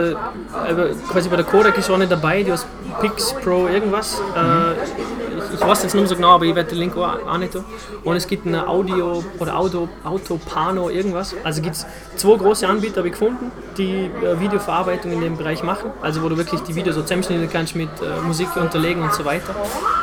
quasi 1.11 1.29
bei 1.29 1.37
der 1.37 1.44
Kodak 1.44 1.76
ist 1.79 1.90
auch 1.90 1.99
nicht 1.99 2.12
dabei, 2.12 2.43
die 2.43 2.52
aus 2.52 2.67
Pix 3.00 3.34
Pro 3.34 3.67
irgendwas. 3.67 4.20
Äh, 4.37 4.73
ich, 4.73 5.55
ich 5.55 5.61
weiß 5.61 5.82
jetzt 5.82 5.94
nicht 5.94 6.02
mehr 6.02 6.08
so 6.08 6.17
genau, 6.17 6.34
aber 6.34 6.44
ich 6.44 6.55
werde 6.55 6.70
den 6.70 6.79
Link 6.79 6.96
auch, 6.96 7.19
auch 7.26 7.38
nicht 7.38 7.52
tun. 7.52 7.64
Und 8.05 8.17
es 8.17 8.26
gibt 8.26 8.46
eine 8.46 8.67
Audio 8.67 9.25
oder 9.38 9.56
Auto, 9.56 9.88
Autopano 10.05 10.90
irgendwas. 10.90 11.34
Also 11.43 11.62
gibt 11.62 11.76
es 11.76 11.87
zwei 12.17 12.37
große 12.37 12.67
Anbieter, 12.67 12.99
habe 12.99 13.08
ich 13.08 13.14
gefunden, 13.14 13.50
die 13.76 14.11
äh, 14.23 14.38
Videoverarbeitung 14.38 15.12
in 15.12 15.20
dem 15.20 15.37
Bereich 15.37 15.62
machen. 15.62 15.90
Also 16.00 16.23
wo 16.23 16.29
du 16.29 16.37
wirklich 16.37 16.61
die 16.62 16.75
Videos 16.75 16.94
so 16.94 17.02
zusammenschneiden 17.02 17.49
kannst 17.50 17.75
mit 17.75 17.90
äh, 18.00 18.20
Musik 18.26 18.55
unterlegen 18.56 19.02
und 19.02 19.14
so 19.14 19.25
weiter. 19.25 19.55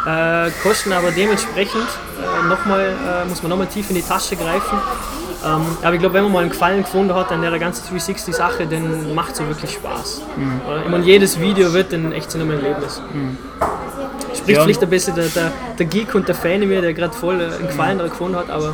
Äh, 0.06 0.52
kosten 0.64 0.92
aber 0.94 1.12
dementsprechend 1.12 1.84
äh, 1.84 2.48
nochmal, 2.48 2.82
äh, 2.82 3.28
muss 3.28 3.42
man 3.44 3.50
nochmal 3.50 3.68
tief 3.68 3.90
in 3.90 3.96
die 3.96 4.02
Tasche 4.02 4.36
greifen. 4.36 4.78
Ähm, 5.46 5.62
aber 5.82 5.94
ich 5.94 6.00
glaube, 6.00 6.16
wenn 6.16 6.24
man 6.24 6.32
mal 6.34 6.40
einen 6.42 6.50
Gefallen 6.50 6.84
gefunden 6.84 7.14
hat 7.16 7.32
an 7.32 7.42
der 7.42 7.58
ganzen 7.60 7.96
360-Sache, 7.96 8.68
dann 8.68 9.14
macht 9.16 9.32
es 9.32 9.38
so 9.38 9.48
wirklich 9.48 9.72
Spaß. 9.72 10.22
Oder? 10.68 10.84
Ich 10.84 10.90
meine, 10.90 11.06
jedes 11.06 11.40
Video 11.40 11.72
wird 11.74 11.94
dann 11.94 12.12
echt 12.12 12.30
zu 12.32 12.40
einem 12.40 12.52
Erlebnis. 12.52 13.02
Spricht 14.36 14.58
Ja. 14.58 14.64
vielleicht 14.64 14.84
ein 14.84 14.90
bisschen 14.90 15.16
der, 15.16 15.28
der, 15.28 15.52
der 15.78 15.86
Geek 15.86 16.14
und 16.16 16.28
der 16.28 16.36
Fan 16.36 16.62
in 16.62 16.70
mir, 16.70 16.82
der 16.82 16.94
gerade 16.94 17.14
voll 17.14 17.40
äh, 17.40 17.46
einen 17.46 17.68
Gefallen 17.68 17.98
daran 17.98 18.12
gefunden 18.12 18.36
hat, 18.38 18.50
aber 18.50 18.74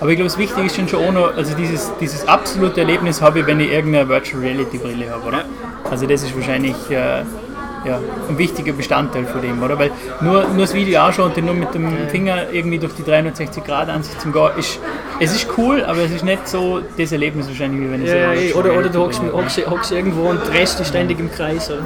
Aber 0.00 0.10
ich 0.10 0.16
glaube, 0.16 0.28
das 0.28 0.38
Wichtige 0.38 0.66
ist 0.66 0.74
schon 0.76 0.88
schon 0.88 1.04
auch 1.06 1.12
noch, 1.12 1.36
also 1.36 1.54
dieses, 1.54 1.90
dieses 2.00 2.26
absolute 2.26 2.80
Erlebnis 2.80 3.20
habe 3.20 3.40
ich, 3.40 3.46
wenn 3.46 3.60
ich 3.60 3.70
irgendeine 3.70 4.08
Virtual 4.08 4.42
Reality 4.42 4.78
Brille 4.78 5.10
habe, 5.10 5.26
oder? 5.26 5.44
Also 5.90 6.06
das 6.06 6.22
ist 6.22 6.34
wahrscheinlich 6.34 6.74
äh, 6.90 7.22
ja, 7.84 7.98
ein 8.28 8.38
wichtiger 8.38 8.72
Bestandteil 8.72 9.24
von 9.24 9.40
dem, 9.40 9.62
oder? 9.62 9.78
Weil 9.78 9.90
nur, 10.20 10.48
nur 10.48 10.58
das 10.62 10.74
Video 10.74 11.00
anschauen 11.00 11.26
und 11.26 11.36
dann 11.36 11.46
nur 11.46 11.54
mit 11.54 11.74
dem 11.74 12.08
Finger 12.08 12.50
irgendwie 12.52 12.78
durch 12.78 12.94
die 12.94 13.04
360 13.04 13.64
Grad 13.64 13.88
Ansicht 13.88 14.20
zum 14.20 14.32
Gehen, 14.32 14.50
ist, 14.58 14.78
es 15.18 15.34
ist 15.34 15.48
cool, 15.56 15.84
aber 15.84 16.00
es 16.00 16.10
ist 16.10 16.24
nicht 16.24 16.48
so 16.48 16.80
das 16.96 17.12
Erlebnis 17.12 17.46
wahrscheinlich, 17.48 17.80
wie 17.80 17.92
wenn 17.92 18.04
ich 18.04 18.10
ja, 18.10 18.54
oder, 18.54 18.76
oder 18.76 18.88
du 18.88 19.00
hockst, 19.00 19.92
irgendwo 19.92 20.28
und 20.28 20.40
drehst 20.48 20.78
dich 20.78 20.86
ständig 20.86 21.18
im 21.18 21.30
Kreis. 21.30 21.70
Oder? 21.70 21.82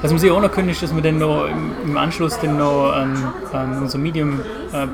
Was 0.00 0.10
man 0.10 0.20
sich 0.20 0.30
auch 0.30 0.40
noch 0.40 0.52
können, 0.52 0.68
ist, 0.68 0.82
dass 0.82 0.94
wir 0.94 1.02
dann 1.02 1.18
noch 1.18 1.46
im, 1.84 1.96
Anschluss 1.96 2.38
dann 2.40 2.56
noch 2.56 2.92
an, 2.92 3.32
an 3.52 3.82
unser 3.82 3.98
Medium 3.98 4.40
äh, 4.72 4.86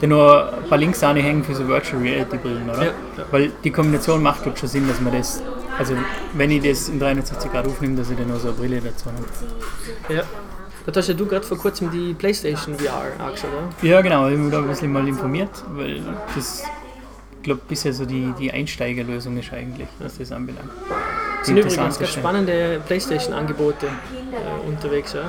dann 0.00 0.08
noch 0.10 0.52
ein 0.52 0.68
paar 0.68 0.78
Links 0.78 1.02
anhängen 1.02 1.44
für 1.44 1.54
so 1.54 1.68
Virtual 1.68 2.00
Reality 2.00 2.38
Brillen, 2.38 2.70
oder? 2.70 2.84
Ja. 2.84 2.92
Weil 3.30 3.52
die 3.62 3.70
Kombination 3.70 4.22
macht 4.22 4.42
glaub, 4.42 4.58
schon 4.58 4.68
Sinn, 4.68 4.88
dass 4.88 5.00
man 5.00 5.12
das, 5.12 5.42
also 5.78 5.94
wenn 6.34 6.50
ich 6.50 6.62
das 6.62 6.88
in 6.88 6.98
360 6.98 7.50
Grad 7.50 7.66
aufnehme, 7.66 7.96
dass 7.96 8.10
ich 8.10 8.16
dann 8.16 8.28
noch 8.28 8.38
so 8.38 8.48
eine 8.48 8.56
Brille 8.56 8.80
dazu 8.80 9.06
habe. 9.06 10.14
Ja. 10.14 10.22
Da 10.86 10.92
hast 10.94 11.08
ja 11.08 11.14
du 11.14 11.24
gerade 11.24 11.46
vor 11.46 11.56
kurzem 11.56 11.90
die 11.90 12.12
PlayStation 12.12 12.74
VR 12.78 13.12
angeschaut, 13.18 13.50
oder? 13.50 13.88
Ja 13.88 14.02
genau, 14.02 14.26
ich 14.28 14.34
habe 14.34 14.42
mich 14.42 14.52
da 14.52 14.58
ein 14.58 14.68
bisschen 14.68 14.92
mal 14.92 15.08
informiert, 15.08 15.64
weil 15.70 16.02
das, 16.34 16.62
ich 17.36 17.42
glaube, 17.42 17.62
bisher 17.66 17.94
so 17.94 18.04
die, 18.04 18.34
die 18.38 18.52
Einsteigerlösung 18.52 19.38
ist 19.38 19.50
eigentlich, 19.52 19.88
was 19.98 20.18
das 20.18 20.30
anbelangt. 20.30 20.70
Es 21.44 21.48
sind 21.48 21.58
übrigens 21.58 21.98
ganz 21.98 22.10
spannende 22.10 22.80
PlayStation-Angebote 22.86 23.84
äh, 23.86 24.66
unterwegs. 24.66 25.12
Ja. 25.12 25.24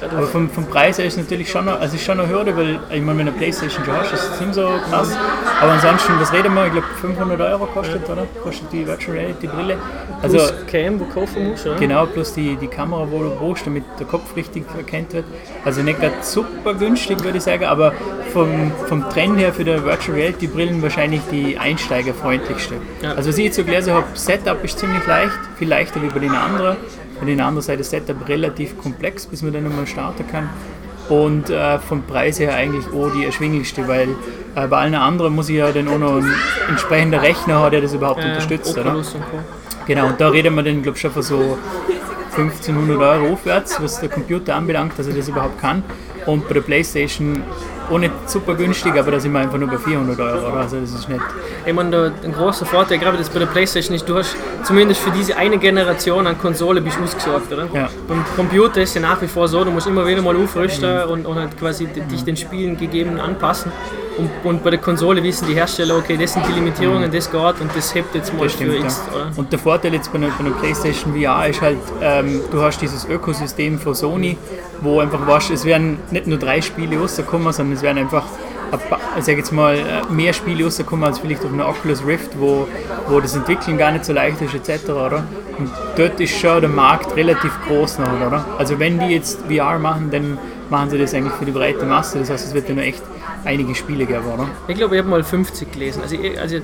Gerade 0.00 0.16
Aber 0.16 0.26
vom, 0.26 0.50
vom 0.50 0.66
Preis 0.66 0.98
her 0.98 1.04
ist 1.04 1.12
es 1.12 1.22
natürlich 1.22 1.48
schon 1.48 1.66
noch, 1.66 1.80
also 1.80 1.94
ist 1.94 2.04
schon 2.04 2.18
eine 2.18 2.28
Hürde, 2.28 2.56
weil 2.56 2.80
ich 2.90 3.00
meine, 3.00 3.20
wenn 3.20 3.26
du 3.26 3.32
eine 3.32 3.38
Playstation 3.38 3.84
schon 3.84 3.96
hast, 3.96 4.12
ist 4.12 4.32
es 4.32 4.40
nicht 4.40 4.52
so 4.52 4.68
krass. 4.90 5.16
Aber 5.60 5.70
ansonsten, 5.70 6.14
was 6.18 6.32
reden 6.32 6.52
wir? 6.54 6.66
Ich 6.66 6.72
glaube 6.72 6.88
500 7.00 7.40
Euro 7.40 7.66
kostet, 7.66 8.10
oder? 8.10 8.26
Kostet 8.42 8.72
die 8.72 8.84
Virtual 8.84 9.16
Reality 9.16 9.46
Brille. 9.46 9.76
Also 10.22 10.38
plus 10.38 10.54
Cam, 10.66 10.98
wo 10.98 11.04
kaufen 11.04 11.50
musst, 11.50 11.66
oder? 11.66 11.76
genau, 11.76 12.06
plus 12.06 12.34
die, 12.34 12.56
die 12.56 12.66
Kamera, 12.66 13.06
wo 13.08 13.22
du 13.22 13.30
brauchst, 13.30 13.64
damit 13.64 13.84
der 14.00 14.06
Kopf 14.06 14.34
richtig 14.34 14.64
erkannt 14.76 15.12
wird. 15.12 15.24
Also 15.64 15.82
nicht 15.82 16.00
gerade 16.00 16.16
super 16.22 16.74
günstig, 16.74 17.22
würde 17.22 17.38
ich 17.38 17.44
sagen, 17.44 17.64
aber 17.64 17.92
vom, 18.32 18.72
vom 18.88 19.08
Trend 19.10 19.38
her 19.38 19.52
für 19.52 19.64
die 19.64 19.84
Virtual 19.84 20.18
Reality 20.18 20.48
Brillen 20.48 20.82
wahrscheinlich 20.82 21.20
die 21.30 21.56
einsteigerfreundlichste. 21.56 22.74
Ja. 23.02 23.12
Also 23.12 23.28
was 23.28 23.38
ich 23.38 23.44
jetzt 23.44 23.56
so 23.56 23.62
gelesen 23.64 23.94
habe, 23.94 24.06
Setup 24.14 24.62
ist 24.64 24.78
ziemlich 24.78 25.06
leicht, 25.06 25.38
viel 25.56 25.68
leichter 25.68 26.02
wie 26.02 26.08
bei 26.08 26.18
den 26.20 26.32
anderen. 26.32 26.76
Bei 27.20 27.26
den 27.26 27.40
anderen 27.40 27.62
Seite 27.62 27.80
ist 27.80 27.92
das 27.92 28.06
Setup 28.06 28.28
relativ 28.28 28.76
komplex, 28.78 29.26
bis 29.26 29.42
man 29.42 29.52
dann 29.52 29.64
nochmal 29.64 29.86
starten 29.86 30.26
kann. 30.26 30.48
Und 31.08 31.50
äh, 31.50 31.78
vom 31.78 32.02
Preis 32.02 32.40
her 32.40 32.54
eigentlich 32.54 32.86
auch 32.86 33.10
die 33.12 33.24
erschwinglichste, 33.24 33.86
weil 33.86 34.08
äh, 34.54 34.66
bei 34.66 34.78
allen 34.78 34.94
anderen 34.94 35.34
muss 35.34 35.48
ich 35.48 35.56
ja 35.56 35.70
dann 35.70 35.86
auch 35.88 35.98
noch 35.98 36.16
einen 36.16 36.32
entsprechenden 36.68 37.20
Rechner 37.20 37.56
haben, 37.56 37.70
der 37.72 37.82
das 37.82 37.92
überhaupt 37.92 38.24
Äh, 38.24 38.28
unterstützt, 38.28 38.76
oder? 38.78 38.96
Und. 38.96 39.06
Genau, 39.86 40.06
und 40.06 40.20
da 40.20 40.28
reden 40.28 40.54
wir 40.54 40.62
dann, 40.62 40.82
glaube 40.82 40.96
ich, 40.96 41.02
schon 41.02 41.10
von 41.10 41.22
so 41.22 41.58
1500 42.36 42.98
Euro 42.98 43.34
aufwärts, 43.34 43.80
was 43.82 44.00
der 44.00 44.08
Computer 44.08 44.56
anbelangt, 44.56 44.98
dass 44.98 45.06
er 45.06 45.14
das 45.14 45.28
überhaupt 45.28 45.60
kann. 45.60 45.82
Und 46.26 46.48
bei 46.48 46.54
der 46.54 46.62
Playstation 46.62 47.42
auch 47.90 47.98
nicht 47.98 48.12
super 48.26 48.54
günstig, 48.54 48.94
aber 48.96 49.12
da 49.12 49.20
sind 49.20 49.32
wir 49.32 49.40
einfach 49.40 49.58
nur 49.58 49.68
bei 49.68 49.78
400 49.78 50.18
Euro. 50.18 50.56
Also 50.56 50.80
das 50.80 50.92
ist 50.92 51.08
nicht. 51.08 51.20
Ich 51.66 51.72
meine, 51.72 51.90
der, 51.90 52.12
ein 52.24 52.32
großer 52.32 52.66
Vorteil, 52.66 52.98
gerade 52.98 53.18
das 53.18 53.28
bei 53.28 53.38
der 53.38 53.46
Playstation 53.46 53.94
ist, 53.94 54.08
du 54.08 54.16
hast 54.16 54.36
zumindest 54.64 55.00
für 55.00 55.10
diese 55.10 55.36
eine 55.36 55.58
Generation 55.58 56.26
an 56.26 56.38
Konsole 56.38 56.80
bist 56.80 56.98
ausgesorgt, 57.02 57.52
oder? 57.52 57.68
Ja. 57.72 57.88
Beim 58.08 58.24
Computer 58.36 58.82
ist 58.82 58.94
ja 58.94 59.00
nach 59.00 59.20
wie 59.22 59.28
vor 59.28 59.48
so, 59.48 59.64
du 59.64 59.70
musst 59.70 59.86
immer 59.86 60.06
wieder 60.06 60.22
mal 60.22 60.36
aufrüsten 60.36 61.04
und, 61.04 61.26
und 61.26 61.36
halt 61.36 61.58
quasi 61.58 61.86
dich 61.86 62.24
den 62.24 62.36
Spielen 62.36 62.76
gegeben 62.76 63.20
anpassen. 63.20 63.72
Und, 64.16 64.30
und 64.44 64.62
bei 64.62 64.70
der 64.70 64.78
Konsole 64.78 65.22
wissen 65.22 65.46
die 65.48 65.54
Hersteller, 65.54 65.96
okay, 65.96 66.16
das 66.16 66.32
sind 66.34 66.46
die 66.46 66.52
Limitierungen, 66.52 67.10
das 67.10 67.30
geht 67.30 67.60
und 67.60 67.70
das 67.74 67.94
hebt 67.94 68.14
jetzt 68.14 68.32
mal 68.32 68.44
Das 68.44 68.52
stimmt, 68.52 68.72
für 68.72 68.78
ja. 68.78 68.84
X, 68.84 69.02
oder? 69.12 69.30
Und 69.36 69.50
der 69.50 69.58
Vorteil 69.58 69.94
jetzt 69.94 70.12
bei 70.12 70.18
einer, 70.18 70.28
bei 70.28 70.44
einer 70.44 70.54
PlayStation 70.54 71.14
VR 71.14 71.48
ist 71.48 71.60
halt, 71.60 71.78
ähm, 72.00 72.40
du 72.50 72.62
hast 72.62 72.80
dieses 72.80 73.04
Ökosystem 73.06 73.78
von 73.78 73.94
Sony, 73.94 74.36
wo 74.80 75.00
einfach 75.00 75.26
weißt, 75.26 75.50
es 75.50 75.64
werden 75.64 75.98
nicht 76.10 76.26
nur 76.26 76.38
drei 76.38 76.60
Spiele 76.60 76.98
rauskommen, 76.98 77.52
sondern 77.52 77.76
es 77.76 77.82
werden 77.82 77.98
einfach 77.98 78.24
ich 79.18 79.24
sag 79.24 79.36
jetzt 79.36 79.52
mal, 79.52 79.76
äh, 79.76 80.12
mehr 80.12 80.32
Spiele 80.32 80.64
rauskommen 80.64 81.04
als 81.04 81.18
vielleicht 81.18 81.44
auf 81.44 81.52
einer 81.52 81.68
Oculus 81.68 82.04
Rift, 82.06 82.38
wo, 82.38 82.68
wo 83.08 83.20
das 83.20 83.34
Entwickeln 83.34 83.78
gar 83.78 83.92
nicht 83.92 84.04
so 84.04 84.12
leicht 84.12 84.40
ist, 84.40 84.54
etc. 84.54 84.90
Oder? 84.90 85.24
Und 85.58 85.70
dort 85.96 86.20
ist 86.20 86.38
schon 86.38 86.60
der 86.60 86.70
Markt 86.70 87.14
relativ 87.16 87.52
groß 87.66 87.98
noch, 87.98 88.26
oder? 88.26 88.44
Also 88.58 88.78
wenn 88.78 88.98
die 88.98 89.06
jetzt 89.06 89.40
VR 89.48 89.78
machen, 89.78 90.10
dann 90.10 90.38
machen 90.70 90.90
sie 90.90 90.98
das 90.98 91.14
eigentlich 91.14 91.34
für 91.34 91.44
die 91.44 91.52
breite 91.52 91.84
Masse. 91.84 92.18
Das 92.18 92.30
heißt, 92.30 92.46
es 92.46 92.54
wird 92.54 92.68
ja 92.68 92.74
noch 92.74 92.82
echt 92.82 93.02
einige 93.44 93.74
Spiele 93.74 94.06
geben, 94.06 94.24
oder? 94.24 94.48
Ich 94.68 94.76
glaube, 94.76 94.96
ich 94.96 95.00
habe 95.00 95.10
mal 95.10 95.22
50 95.22 95.70
gelesen. 95.72 96.02
Also, 96.02 96.16
ich, 96.16 96.40
also 96.40 96.56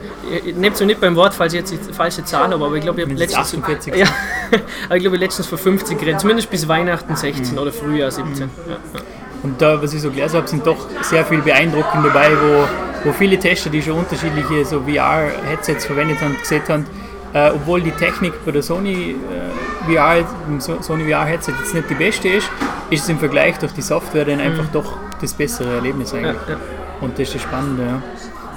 nehmt 0.56 0.74
es 0.74 0.80
mir 0.80 0.86
nicht 0.86 1.00
beim 1.00 1.14
Wort, 1.16 1.34
falls 1.34 1.52
ich 1.52 1.60
jetzt 1.60 1.72
die 1.72 1.92
falsche 1.92 2.24
Zahl 2.24 2.50
habe, 2.50 2.64
aber 2.64 2.74
ich 2.74 2.82
glaube, 2.82 3.00
ich 3.00 3.06
habe 3.06 3.16
letztens. 3.16 3.54
48 3.54 3.94
ja, 3.94 4.06
aber 4.86 4.96
ich 4.96 5.02
glaube, 5.02 5.16
letztens 5.16 5.46
vor 5.46 5.58
50 5.58 5.98
geredet. 5.98 6.20
Zumindest 6.20 6.50
bis 6.50 6.66
Weihnachten 6.66 7.14
16 7.14 7.58
oder 7.58 7.72
Frühjahr 7.72 8.10
17. 8.10 8.38
Ja, 8.38 8.72
ja. 8.72 9.00
Und 9.42 9.60
da, 9.60 9.80
was 9.82 9.94
ich 9.94 10.02
so 10.02 10.10
gelesen 10.10 10.36
habe, 10.36 10.48
sind 10.48 10.66
doch 10.66 10.86
sehr 11.02 11.24
viel 11.24 11.40
beeindruckend 11.40 12.04
dabei, 12.04 12.30
wo, 12.32 13.08
wo 13.08 13.12
viele 13.12 13.38
Tester, 13.38 13.70
die 13.70 13.80
schon 13.80 13.98
unterschiedliche 13.98 14.64
so 14.64 14.82
VR-Headsets 14.82 15.86
verwendet 15.86 16.20
haben, 16.20 16.36
gesehen 16.38 16.62
haben, 16.68 16.86
äh, 17.32 17.50
obwohl 17.50 17.80
die 17.80 17.92
Technik 17.92 18.32
bei 18.44 18.52
der 18.52 18.62
Sony 18.62 19.14
äh, 19.14 19.94
VR, 19.94 20.24
so 20.58 20.82
Sony 20.82 21.10
VR-Headset 21.10 21.52
jetzt 21.58 21.74
nicht 21.74 21.88
die 21.88 21.94
beste 21.94 22.28
ist, 22.28 22.50
ist 22.90 23.04
es 23.04 23.08
im 23.08 23.18
Vergleich 23.18 23.58
durch 23.58 23.72
die 23.72 23.82
Software 23.82 24.24
dann 24.24 24.40
einfach 24.40 24.66
doch 24.72 24.96
das 25.20 25.32
bessere 25.32 25.76
Erlebnis 25.76 26.12
eigentlich. 26.12 26.36
Ja, 26.48 26.54
ja. 26.54 26.60
Und 27.00 27.12
das 27.12 27.28
ist 27.28 27.36
das 27.36 27.42
Spannende, 27.42 27.82
ja. 27.82 28.02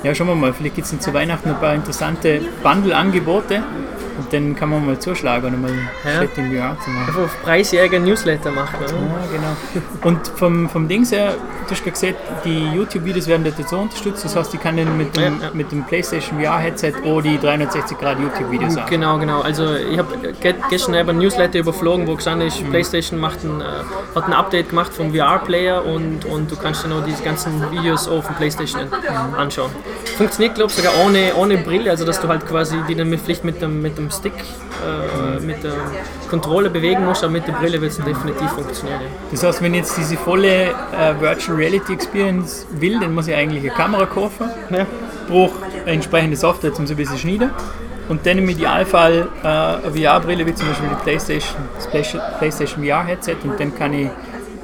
Ja, 0.04 0.14
schauen 0.14 0.28
wir 0.28 0.36
mal, 0.36 0.52
vielleicht 0.52 0.76
gibt 0.76 0.92
es 0.92 1.00
zu 1.00 1.14
Weihnachten 1.14 1.50
ein 1.50 1.60
paar 1.60 1.74
interessante 1.74 2.42
Bundle-Angebote 2.62 3.64
und 4.18 4.32
dann 4.34 4.56
kann 4.56 4.70
man 4.70 4.86
mal 4.86 5.00
zuschlagen 5.00 5.54
und 5.54 5.62
mal 5.62 5.72
Ja. 6.06 6.18
Schritt 6.18 6.38
in 6.38 6.52
VR 6.52 6.78
zu 6.84 6.90
machen. 6.90 7.08
Einfach 7.08 7.22
auf 7.24 7.44
preisjäger 7.44 8.00
Newsletter 8.00 8.52
machen. 8.52 8.76
Oder? 8.84 8.94
Ja, 8.94 9.28
genau. 9.32 10.08
Und 10.08 10.28
vom, 10.36 10.70
vom 10.70 10.88
Dings 10.88 11.12
her, 11.12 11.34
du 11.66 11.72
hast 11.72 11.84
gerade 11.84 11.92
gesagt, 11.92 12.16
die 12.46 12.68
YouTube-Videos 12.74 13.28
werden 13.28 13.44
dort 13.44 13.68
so 13.70 13.78
unterstützt. 13.80 14.24
Das 14.26 14.36
heißt, 14.36 14.54
ich 14.54 14.60
kann 14.62 14.78
dann 14.78 14.98
mit 14.98 15.16
dem, 15.16 15.40
Ja, 15.40 15.48
ja. 15.48 15.52
mit 15.54 15.72
dem 15.72 15.84
PlayStation 15.84 16.40
VR-Headset 16.42 16.94
auch 17.06 17.22
die 17.22 17.38
360 17.40 17.98
Grad 17.98 18.20
YouTube-Videos 18.20 18.72
anschauen. 18.78 18.90
Genau, 18.90 19.18
genau. 19.18 19.42
Also 19.42 19.76
ich 19.76 19.98
habe 19.98 20.10
gestern 20.70 20.96
eben 20.96 21.10
ein 21.10 21.18
Newsletter 21.18 21.60
überflogen, 21.60 22.08
wo 22.08 22.16
gestanden 22.16 22.48
Mhm. 22.48 22.54
ist, 22.54 22.70
PlayStation 22.70 23.20
macht 23.20 23.44
ein, 23.44 23.62
äh, 23.62 23.64
hat 24.16 24.26
ein 24.26 24.34
Update 24.34 24.70
gemacht 24.70 24.94
vom 24.94 25.14
VR-Player 25.14 25.86
und, 25.86 26.26
und 26.26 26.52
du 26.52 26.56
kannst 26.56 26.84
dann 26.84 26.94
auch 26.94 27.04
diese 27.06 27.24
ganzen 27.24 27.62
Videos 27.72 28.08
auf 28.08 28.28
dem 28.28 28.36
PlayStation 28.36 28.82
Mhm. 28.84 29.36
anschauen. 29.40 29.72
Funktioniert, 30.18 30.56
glaube 30.56 30.72
ich, 30.72 30.78
sogar 30.78 30.94
ohne, 31.06 31.34
ohne 31.36 31.58
Brille, 31.58 31.90
also 31.90 32.06
dass 32.06 32.20
du 32.22 32.28
halt 32.28 32.46
quasi 32.48 32.78
die 32.88 32.96
dann 32.96 33.10
mit 33.10 33.22
Pflicht 33.22 33.44
mit 33.44 33.62
dem, 33.62 33.82
mit 33.82 33.98
dem 33.98 34.03
Stick, 34.12 34.34
äh, 34.34 35.40
mit 35.40 35.64
der 35.64 35.74
Controller 36.30 36.70
bewegen 36.70 37.06
musst, 37.06 37.24
aber 37.24 37.34
mit 37.34 37.48
der 37.48 37.54
Brille 37.54 37.80
wird 37.82 37.92
es 37.92 37.98
definitiv 37.98 38.50
funktionieren. 38.52 39.02
Ja. 39.02 39.08
Das 39.32 39.44
heißt, 39.44 39.62
wenn 39.62 39.74
ich 39.74 39.82
jetzt 39.82 39.98
diese 39.98 40.18
volle 40.18 40.70
äh, 40.70 41.20
Virtual 41.20 41.58
Reality 41.58 41.94
Experience 41.94 42.66
will, 42.72 43.00
dann 43.00 43.14
muss 43.14 43.28
ich 43.28 43.36
eigentlich 43.36 43.64
eine 43.64 43.72
Kamera 43.72 44.06
kaufen, 44.06 44.50
Ja. 44.70 44.86
brauche 45.28 45.54
entsprechende 45.86 46.36
Software, 46.38 46.72
um 46.78 46.88
so 46.88 46.94
ein 46.94 46.98
bisschen 46.98 47.18
schneiden. 47.18 47.52
Und 48.10 48.26
dann 48.26 48.38
im 48.38 48.50
Idealfall 48.50 49.30
äh, 49.44 49.48
eine 49.48 49.82
VR-Brille, 49.96 50.46
wie 50.46 50.54
zum 50.54 50.68
Beispiel 50.68 50.90
die 50.90 51.04
PlayStation, 51.04 51.62
PlayStation 52.40 52.84
VR-Headset. 52.86 53.38
Und 53.44 53.58
dann 53.60 53.74
kann 53.76 53.94
ich 53.94 54.10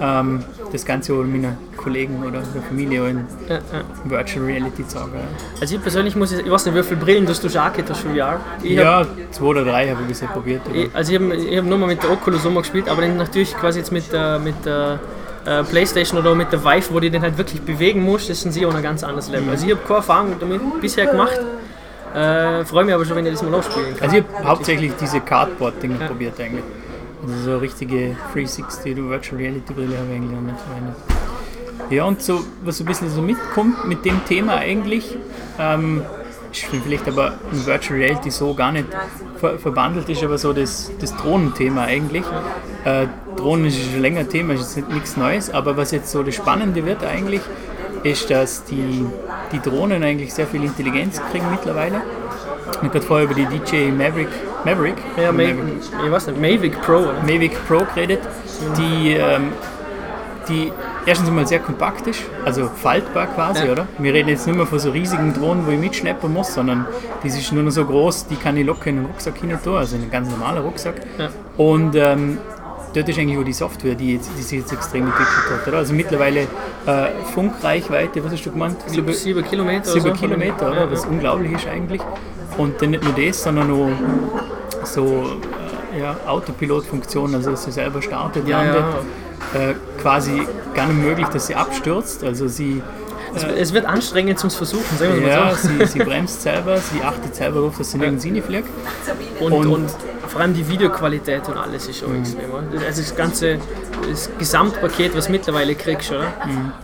ähm, 0.02 0.44
das 0.72 0.86
Ganze 0.86 1.14
auch 1.14 1.24
meinen 1.24 1.58
Kollegen 1.84 2.24
oder 2.24 2.42
der 2.54 2.62
Familie 2.62 3.04
auch 3.04 3.08
in 3.08 3.26
Ja, 3.48 3.56
ja. 3.56 3.62
Virtual 4.04 4.46
Reality 4.46 4.84
ja. 5.16 5.28
Also 5.62 5.76
ich 5.76 5.82
persönlich 5.82 6.16
muss, 6.16 6.32
ich 6.32 6.50
weiß 6.50 6.66
nicht, 6.66 6.76
wie 6.76 6.84
viele 6.84 7.00
Brillen 7.00 7.26
dass 7.26 7.40
du 7.42 7.50
schon 7.50 7.62
hast 7.90 8.02
für 8.02 8.10
VR. 8.10 8.40
Ich 8.62 8.78
hab- 8.78 8.86
Ja, 8.86 9.06
zwei 9.32 9.46
oder 9.46 9.64
drei 9.64 9.90
habe 9.90 10.02
ich 10.04 10.08
bisher 10.10 10.28
probiert. 10.28 10.62
Ich- 10.74 10.90
Also 10.94 11.14
ich 11.14 11.20
habe 11.20 11.36
ich 11.36 11.58
hab 11.58 11.66
nur 11.66 11.78
mal 11.78 11.88
mit 11.88 12.04
der 12.04 12.12
Oculus 12.12 12.44
gespielt, 12.44 12.88
aber 12.90 13.02
dann 13.02 13.18
natürlich 13.18 13.56
quasi 13.56 13.80
jetzt 13.80 13.92
mit 13.92 14.12
der, 14.12 14.40
mit 14.40 14.66
der 14.66 15.00
äh, 15.46 15.64
Playstation 15.64 16.20
oder 16.20 16.36
mit 16.36 16.52
der 16.52 16.64
Vive, 16.64 16.94
wo 16.94 17.00
du 17.00 17.10
den 17.10 17.22
halt 17.22 17.38
wirklich 17.38 17.62
bewegen 17.62 18.04
musst, 18.04 18.30
das 18.30 18.42
sind 18.42 18.52
sie 18.52 18.66
auch 18.66 18.74
ein 18.76 18.84
ganz 18.84 19.04
anderes 19.04 19.30
Level. 19.30 19.50
Also 19.50 19.66
ich 19.66 19.72
habe 19.72 19.82
keine 19.84 19.98
Erfahrung 19.98 20.36
damit 20.40 20.62
bisher 20.82 21.06
gemacht, 21.08 21.40
äh, 22.14 22.66
freue 22.66 22.84
mich 22.84 22.94
aber 22.94 23.06
schon, 23.06 23.16
wenn 23.16 23.26
ich 23.26 23.32
das 23.34 23.44
mal 23.44 23.54
ausspielen 23.56 23.96
kann. 23.96 24.04
Also 24.10 24.18
ich 24.18 24.24
habe 24.36 24.48
hauptsächlich 24.48 24.92
diese 25.00 25.22
Cardboard-Dinger 25.22 26.08
probiert 26.08 26.40
eigentlich. 26.42 26.64
Also 27.22 27.36
so 27.52 27.58
richtige 27.58 28.16
360 28.34 28.98
oder 28.98 29.10
Virtual 29.12 29.38
Reality 29.42 29.74
Brille 29.74 29.98
habe 29.98 30.08
ich 30.10 30.16
eigentlich 30.16 30.32
noch 30.32 30.42
nicht 30.42 30.60
verwendet. 30.60 30.96
Ja 31.90 32.04
und 32.06 32.22
so, 32.22 32.42
was 32.64 32.78
so 32.78 32.84
ein 32.84 32.88
bisschen 32.88 33.10
so 33.10 33.22
mitkommt 33.22 33.88
mit 33.88 34.06
dem 34.06 34.24
Thema 34.26 34.58
eigentlich, 34.58 35.18
ähm, 35.60 36.04
vielleicht 36.52 37.08
aber 37.08 37.34
in 37.52 37.66
Virtual 37.66 38.00
Reality 38.00 38.32
so 38.32 38.54
gar 38.54 38.72
nicht 38.72 38.88
ver 39.40 39.58
verbandelt 39.58 40.10
ist, 40.10 40.24
aber 40.24 40.38
so 40.38 40.54
das, 40.54 40.92
das 41.00 41.16
Drohnenthema 41.16 41.84
eigentlich. 41.84 42.24
Äh, 42.86 43.08
Drohnen 43.36 43.66
ist 43.66 43.80
schon 43.92 44.02
länger 44.02 44.28
Thema, 44.28 44.54
ist 44.54 44.76
jetzt 44.76 44.90
nichts 44.90 45.18
Neues, 45.18 45.50
aber 45.50 45.78
was 45.78 45.92
jetzt 45.92 46.12
so 46.12 46.24
das 46.24 46.36
Spannende 46.36 46.86
wird 46.86 47.04
eigentlich, 47.04 47.42
ist, 48.04 48.30
dass 48.30 48.64
die, 48.66 49.06
die 49.52 49.60
Drohnen 49.60 50.04
eigentlich 50.04 50.34
sehr 50.34 50.48
viel 50.48 50.64
Intelligenz 50.64 51.22
kriegen 51.32 51.50
mittlerweile. 51.52 52.02
Ich 52.72 52.78
habe 52.78 52.90
gerade 52.90 53.06
vorher 53.06 53.26
über 53.26 53.34
die 53.34 53.46
DJ 53.46 53.92
Maverick, 53.92 54.30
Maverick, 54.64 54.96
Ja, 55.18 55.32
Maverick 55.32 55.58
Mavic, 55.58 56.06
ich 56.06 56.12
weiß 56.12 56.28
nicht, 56.28 56.40
Mavic 56.40 56.82
Pro, 56.82 56.98
oder? 56.98 57.22
Mavic 57.24 57.68
Pro 57.68 57.80
geredet, 57.94 58.20
die, 58.78 59.14
ähm, 59.14 59.52
die 60.48 60.72
erstens 61.06 61.30
einmal 61.30 61.48
sehr 61.48 61.60
kompakt 61.60 62.08
ist, 62.08 62.22
also 62.46 62.68
faltbar 62.68 63.28
quasi, 63.28 63.66
Ja. 63.66 63.72
oder? 63.72 63.88
Wir 63.98 64.14
reden 64.14 64.30
jetzt 64.30 64.46
nicht 64.48 64.56
mehr 64.56 64.66
von 64.68 64.80
so 64.80 64.92
riesigen 64.92 65.34
Drohnen, 65.34 65.66
wo 65.66 65.72
ich 65.72 65.80
mitschleppen 65.80 66.32
muss, 66.34 66.54
sondern 66.54 66.86
die 67.24 67.28
ist 67.28 67.52
nur 67.52 67.64
noch 67.64 67.72
so 67.72 67.86
groß, 67.86 68.28
die 68.28 68.36
kann 68.36 68.56
ich 68.58 68.66
locker 68.66 68.88
in 68.88 68.98
den 68.98 69.06
Rucksack 69.06 69.38
hinein 69.38 69.60
tun, 69.64 69.78
also 69.78 69.96
in 69.96 70.04
einen 70.04 70.12
ganz 70.12 70.30
normalen 70.30 70.60
Rucksack. 70.64 70.96
Ja. 71.18 71.30
Und 71.58 71.96
ähm, 71.96 72.38
dort 72.94 73.08
ist 73.10 73.20
eigentlich 73.20 73.38
auch 73.38 73.44
die 73.44 73.54
Software, 73.54 73.96
die, 73.96 74.16
jetzt, 74.16 74.30
die 74.38 74.42
sich 74.42 74.60
jetzt 74.60 74.72
extrem 74.74 75.04
entwickelt 75.08 75.28
hat. 75.62 75.68
Oder? 75.68 75.78
Also 75.78 75.94
mittlerweile 75.94 76.42
äh, 76.42 77.08
Funkreichweite, 77.34 78.24
was 78.24 78.34
hast 78.34 78.46
du 78.46 78.52
gemeint? 78.52 78.78
Ich 78.88 78.94
glaube, 78.94 79.14
sieben 79.14 79.44
Kilometer 79.44 79.86
Sieben 79.92 80.06
oder 80.06 80.16
so. 80.16 80.22
Kilometer, 80.22 80.72
oder? 80.72 80.82
Ja, 80.82 80.92
was 80.92 81.04
ja. 81.04 81.10
unglaublich 81.10 81.52
ist 81.54 81.68
eigentlich. 81.68 82.02
Und 82.58 82.82
dann 82.82 82.90
nicht 82.92 83.04
nur 83.04 83.14
das, 83.14 83.44
sondern 83.44 83.72
auch 83.72 84.86
so 84.86 85.26
äh, 85.96 86.00
ja, 86.02 86.16
Autopilotfunktion, 86.28 87.36
also 87.36 87.52
dass 87.52 87.64
sie 87.64 87.72
selber 87.72 88.02
startet, 88.02 88.48
Ja, 88.48 88.58
landet. 88.64 88.82
ja. 88.82 89.00
Äh, 89.54 89.74
quasi 90.02 90.44
gar 90.76 90.88
nicht 90.88 91.02
möglich, 91.04 91.28
dass 91.28 91.48
sie 91.48 91.56
abstürzt. 91.56 92.24
Also 92.24 92.48
sie, 92.48 92.82
Es, 93.36 93.44
es 93.44 93.74
wird 93.74 93.86
anstrengend 93.86 94.38
zum 94.40 94.50
Versuchen, 94.52 94.98
sagen 94.98 95.22
wir 95.22 95.28
ja, 95.28 95.46
mal 95.46 95.56
so. 95.56 95.68
sie, 95.70 95.86
sie 95.86 96.00
bremst 96.04 96.42
selber, 96.42 96.78
sie 96.78 97.02
achtet 97.02 97.36
selber 97.36 97.60
darauf, 97.62 97.78
dass 97.78 97.92
sie 97.92 97.98
nirgends 97.98 98.24
hinfliegt. 98.24 98.68
Und, 99.40 99.52
Und- 99.54 99.68
und, 99.68 99.90
vor 100.28 100.42
allem 100.42 100.54
die 100.54 100.68
Videoqualität 100.68 101.48
und 101.50 101.58
alles 101.58 101.88
ist 101.88 102.00
schon 102.00 102.20
extrem. 102.20 102.52
oder? 102.52 102.86
Also 102.86 103.02
das 103.02 103.16
ganze 103.16 103.58
das 104.08 104.30
Gesamtpaket, 104.38 105.16
was 105.16 105.30
mittlerweile 105.30 105.76
kriegst, 105.76 106.12
oder? 106.12 106.28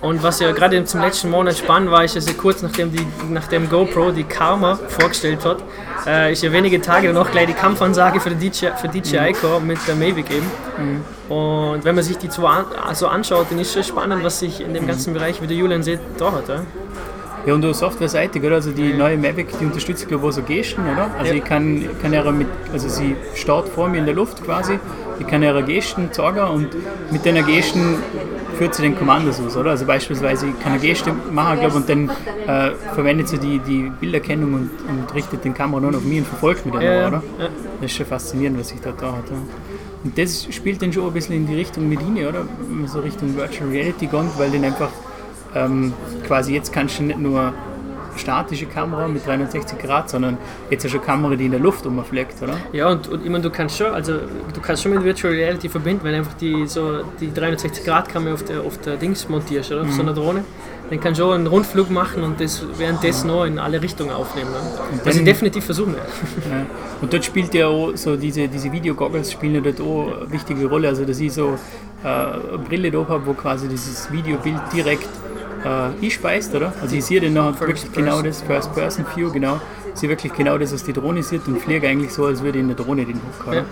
Und 0.02 0.24
was 0.24 0.40
ja 0.40 0.52
gerade 0.52 0.84
zum 0.86 1.02
letzten 1.02 1.30
Monat 1.30 1.58
spannend 1.58 1.92
war, 1.92 2.04
ist, 2.04 2.16
dass 2.16 2.28
ja 2.28 2.34
kurz 2.34 2.62
nachdem, 2.62 2.92
die, 2.92 3.06
nachdem 3.30 3.70
GoPro 3.70 4.12
die 4.12 4.24
Karma 4.24 4.80
vorgestellt 4.88 5.46
hat, 5.46 5.58
äh, 6.06 6.32
ist 6.34 6.44
ja 6.44 6.52
wenige 6.52 6.82
Tage 6.82 7.08
danach 7.08 7.32
gleich 7.32 7.48
die 7.48 7.54
Kampfansage 7.54 8.20
für, 8.20 8.30
die 8.32 8.50
DJ, 8.50 8.68
für 8.80 8.88
DJI 8.88 9.34
gekommen 9.34 9.68
mit 9.68 9.78
der 9.88 9.96
Mavic 9.96 10.30
eben. 10.32 10.50
Und 11.30 11.84
wenn 11.84 11.96
man 11.96 12.04
sich 12.04 12.18
die 12.18 12.30
zwei 12.30 12.50
an, 12.50 12.66
also 12.86 13.08
anschaut, 13.08 13.48
dann 13.50 13.60
ist 13.60 13.74
schon 13.74 13.84
spannend, 13.84 14.24
was 14.24 14.40
sich 14.40 14.62
in 14.62 14.74
dem 14.74 14.86
ganzen 14.88 15.14
Bereich, 15.14 15.42
wie 15.42 15.48
der 15.48 15.58
Julian 15.58 15.82
sieht, 15.84 16.00
da 16.18 16.32
hat. 16.32 16.48
Ja? 16.48 16.62
Ja, 17.46 17.54
und 17.54 17.74
softwareseitig, 17.76 18.44
oder? 18.44 18.56
Also 18.56 18.72
die 18.72 18.94
neue 18.94 19.18
Mavic, 19.18 19.58
die 19.60 19.66
unterstützt, 19.66 20.08
glaube 20.08 20.28
ich, 20.30 20.34
so 20.34 20.42
Gesten, 20.42 20.82
oder? 20.82 21.12
Also 21.20 21.32
Ja. 21.32 21.38
ich 21.38 21.44
kann, 21.44 21.88
kann 22.02 22.12
ja 22.12 22.24
mit, 22.32 22.48
also 22.74 22.90
sie 22.90 23.16
startet 23.36 23.72
vor 23.74 23.88
mir 23.88 24.00
in 24.00 24.06
der 24.06 24.16
Luft 24.16 24.44
quasi, 24.44 24.80
ich 25.20 25.28
kann 25.28 25.44
ihre 25.44 25.64
Gesten 25.64 26.12
zeigen 26.12 26.40
und 26.48 26.68
mit 27.12 27.26
den 27.26 27.46
Gesten 27.46 27.98
führt 28.58 28.74
sie 28.74 28.84
den 28.84 28.98
Kommandos 28.98 29.40
aus, 29.40 29.58
oder? 29.58 29.72
Also 29.72 29.86
beispielsweise 29.86 30.48
kann 30.64 30.74
eine 30.74 30.82
Geste 30.82 31.12
machen, 31.32 31.60
glaube 31.60 31.76
und 31.76 31.90
dann 31.90 32.10
äh, 32.48 32.72
verwendet 32.94 33.28
sie 33.28 33.38
die, 33.38 33.60
die 33.60 33.92
Bilderkennung 34.00 34.54
und, 34.54 34.70
und 34.88 35.14
richtet 35.14 35.44
den 35.44 35.54
Kamera 35.54 35.82
nur 35.82 35.96
auf 35.96 36.04
mich 36.04 36.20
und 36.20 36.28
verfolgt 36.28 36.66
mich 36.66 36.74
dann, 36.76 36.84
Ja, 36.84 37.08
oder? 37.08 37.24
ja. 37.40 37.50
Das 37.82 37.92
ist 37.92 37.98
schon 37.98 38.06
faszinierend, 38.06 38.60
was 38.60 38.70
sich 38.70 38.80
da 38.80 38.92
da 38.92 39.08
hat. 39.08 39.30
Ja. 39.30 39.36
Und 40.04 40.18
das 40.18 40.48
spielt 40.52 40.82
dann 40.82 40.94
schon 40.94 41.06
ein 41.08 41.14
bisschen 41.14 41.36
in 41.36 41.48
die 41.48 41.56
Richtung 41.56 41.90
Medine, 41.90 42.30
oder? 42.30 42.46
Wenn 42.70 42.82
man 42.82 42.88
so 42.88 43.00
Richtung 43.00 43.36
Virtual 43.36 43.70
Reality 43.70 44.06
geht, 44.08 44.38
weil 44.38 44.52
dann 44.52 44.64
einfach 44.64 44.90
ähm, 45.56 45.94
quasi 46.28 46.54
jetzt 46.54 46.72
kannst 46.72 47.00
du 47.00 47.04
nicht 47.04 47.20
nur 47.20 47.54
statische 48.18 48.66
Kamera 48.66 49.08
mit 49.08 49.26
360 49.26 49.80
Grad, 49.80 50.10
sondern 50.10 50.38
jetzt 50.70 50.84
du 50.86 50.90
eine 50.90 51.00
Kamera, 51.00 51.36
die 51.36 51.46
in 51.46 51.52
der 51.52 51.60
Luft 51.60 51.86
umfliegt, 51.86 52.42
oder? 52.42 52.58
Ja, 52.74 52.90
und, 52.90 53.08
und 53.08 53.24
ich 53.24 53.30
meine, 53.30 53.44
du 53.44 53.50
kannst 53.50 53.78
schon, 53.78 53.94
also 53.94 54.14
du 54.54 54.62
kannst 54.62 54.84
schon 54.84 54.94
mit 54.94 55.04
Virtual 55.04 55.34
Reality 55.34 55.70
verbinden, 55.70 56.04
wenn 56.04 56.12
du 56.12 56.18
einfach 56.20 56.34
die, 56.34 56.68
so, 56.68 57.04
die 57.20 57.30
360-Grad-Kamera 57.30 58.34
auf 58.34 58.44
der, 58.44 58.62
auf 58.62 58.78
der 58.80 58.98
Dings 58.98 59.28
montierst, 59.30 59.72
oder? 59.72 59.82
Auf 59.82 59.92
so 59.92 60.02
einer 60.02 60.14
Drohne. 60.14 60.44
Dann 60.90 61.00
kannst 61.00 61.20
du 61.20 61.26
auch 61.26 61.32
einen 61.32 61.48
Rundflug 61.48 61.90
machen 61.90 62.22
und 62.22 62.40
das 62.40 62.64
währenddessen 62.78 63.28
noch 63.28 63.46
in 63.46 63.58
alle 63.58 63.82
Richtungen 63.82 64.12
aufnehmen. 64.12 64.52
Ne? 64.52 64.60
Was 65.04 65.16
ich 65.16 65.24
definitiv 65.24 65.66
versuchen 65.66 65.96
werde. 65.96 66.10
Ja. 66.50 66.66
Und 67.02 67.12
dort 67.12 67.26
spielt 67.26 67.54
ja 67.56 67.68
auch 67.68 67.94
so 67.96 68.16
diese, 68.16 68.48
diese 68.48 68.72
Videogoggles 68.72 69.32
spielen 69.32 69.56
ja 69.56 69.62
dort 69.62 69.82
auch 69.82 70.22
eine 70.22 70.32
wichtige 70.32 70.68
Rolle. 70.68 70.88
Also 70.90 71.04
dass 71.04 71.20
ich 71.20 71.34
so 71.34 71.58
äh, 72.04 72.08
eine 72.08 72.58
Brille 72.60 72.92
da 72.92 73.00
habe, 73.00 73.26
wo 73.26 73.34
quasi 73.34 73.68
dieses 73.68 74.12
Videobild 74.12 74.62
direkt 74.72 75.10
äh, 75.66 76.06
einspeist, 76.06 76.54
oder? 76.56 76.74
Also 76.82 76.96
ich 76.96 77.04
sehe 77.04 77.20
den 77.20 77.34
nachher 77.34 77.68
wirklich 77.68 77.92
genau 77.92 78.22
das, 78.22 78.42
First-Person-View, 78.42 79.32
genau. 79.32 79.60
Ich 79.94 80.00
sehe 80.00 80.10
wirklich 80.10 80.34
genau 80.34 80.58
das, 80.58 80.74
was 80.74 80.84
die 80.84 80.94
Drohne 80.94 81.24
sieht 81.24 81.48
und 81.48 81.60
fliege 81.60 81.88
eigentlich 81.88 82.14
so, 82.14 82.26
als 82.26 82.44
würde 82.44 82.60
ich 82.60 82.64
in 82.64 82.68
der 82.68 82.78
Drohne 82.78 83.06
den 83.06 83.20
oder? 83.46 83.56
Ja. 83.56 83.66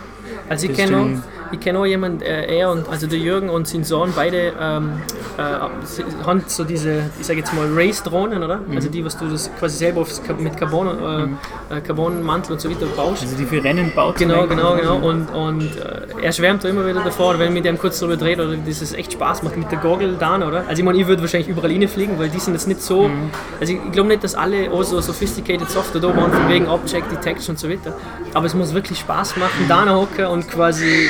Also 0.50 0.66
ich 0.68 0.78
Das 0.78 0.90
kenne 0.90 1.22
ich 1.54 1.60
kenn 1.60 1.76
auch 1.76 1.86
jemanden, 1.86 2.22
äh, 2.22 2.58
er 2.58 2.72
und 2.72 2.90
also 2.90 3.08
der 3.08 3.20
Jürgen 3.20 3.50
und 3.50 3.68
sein 3.68 3.84
Sohn, 3.84 4.12
beide 4.16 4.54
ähm, 4.60 4.94
äh, 5.38 6.24
haben 6.26 6.44
so 6.48 6.64
diese, 6.64 7.12
ich 7.20 7.26
sage 7.26 7.40
jetzt 7.40 7.54
mal 7.54 7.68
Race-Drohnen, 7.72 8.44
oder? 8.44 8.58
Mhm. 8.58 8.76
Also 8.76 8.90
die, 8.90 9.06
was 9.06 9.18
du 9.18 9.30
das 9.30 9.52
quasi 9.60 9.78
selber 9.78 10.02
aufs, 10.02 10.22
mit 10.40 10.58
Carbon, 10.58 11.38
äh, 11.70 11.78
äh, 11.78 11.82
Carbonmantel 11.82 12.54
und 12.54 12.62
so 12.62 12.70
weiter 12.70 12.86
baust. 12.98 13.24
Also 13.24 13.36
die 13.36 13.46
für 13.46 13.64
Rennen 13.64 13.92
baut. 13.96 14.18
Genau, 14.18 14.48
genau, 14.48 14.76
genau. 14.76 14.98
Und, 14.98 15.30
und 15.30 15.78
äh, 15.78 16.24
er 16.24 16.32
schwärmt 16.32 16.64
da 16.64 16.70
immer 16.70 16.86
wieder 16.88 17.04
davor, 17.04 17.38
wenn 17.40 17.54
mit 17.54 17.66
dem 17.66 17.78
kurz 17.78 18.00
darüber 18.00 18.18
dreht 18.18 18.40
oder 18.40 18.56
dass 18.56 18.82
es 18.82 18.94
echt 18.94 19.14
Spaß 19.14 19.44
macht 19.44 19.58
mit 19.58 19.72
der 19.72 19.80
Goggle 19.80 20.16
da, 20.20 20.36
oder? 20.36 20.64
Also 20.68 20.80
ich 20.80 20.84
meine, 20.84 20.98
ich 20.98 21.08
würde 21.08 21.22
wahrscheinlich 21.22 21.50
überall 21.50 21.72
reinfliegen, 21.72 22.18
weil 22.18 22.30
die 22.30 22.40
sind 22.40 22.54
jetzt 22.54 22.68
nicht 22.68 22.82
so. 22.82 23.08
Mhm. 23.08 23.30
Also 23.60 23.74
ich, 23.74 23.92
glaube 23.92 24.10
nicht, 24.10 24.24
dass 24.24 24.36
alle 24.36 24.72
auch 24.72 24.84
so 24.84 25.00
sophisticated 25.00 25.70
Software 25.70 26.02
da 26.02 26.08
waren, 26.08 26.32
von 26.32 26.50
wegen 26.50 26.68
Object 26.68 27.12
Detection 27.12 27.54
und 27.54 27.60
so 27.60 27.70
weiter. 27.70 27.96
Aber 28.34 28.48
es 28.48 28.56
muss 28.56 28.74
wirklich 28.74 29.00
Spaß 29.00 29.38
machen, 29.38 29.66
da 29.68 29.86
hocken 30.14 30.26
und 30.28 30.48
quasi 30.50 31.10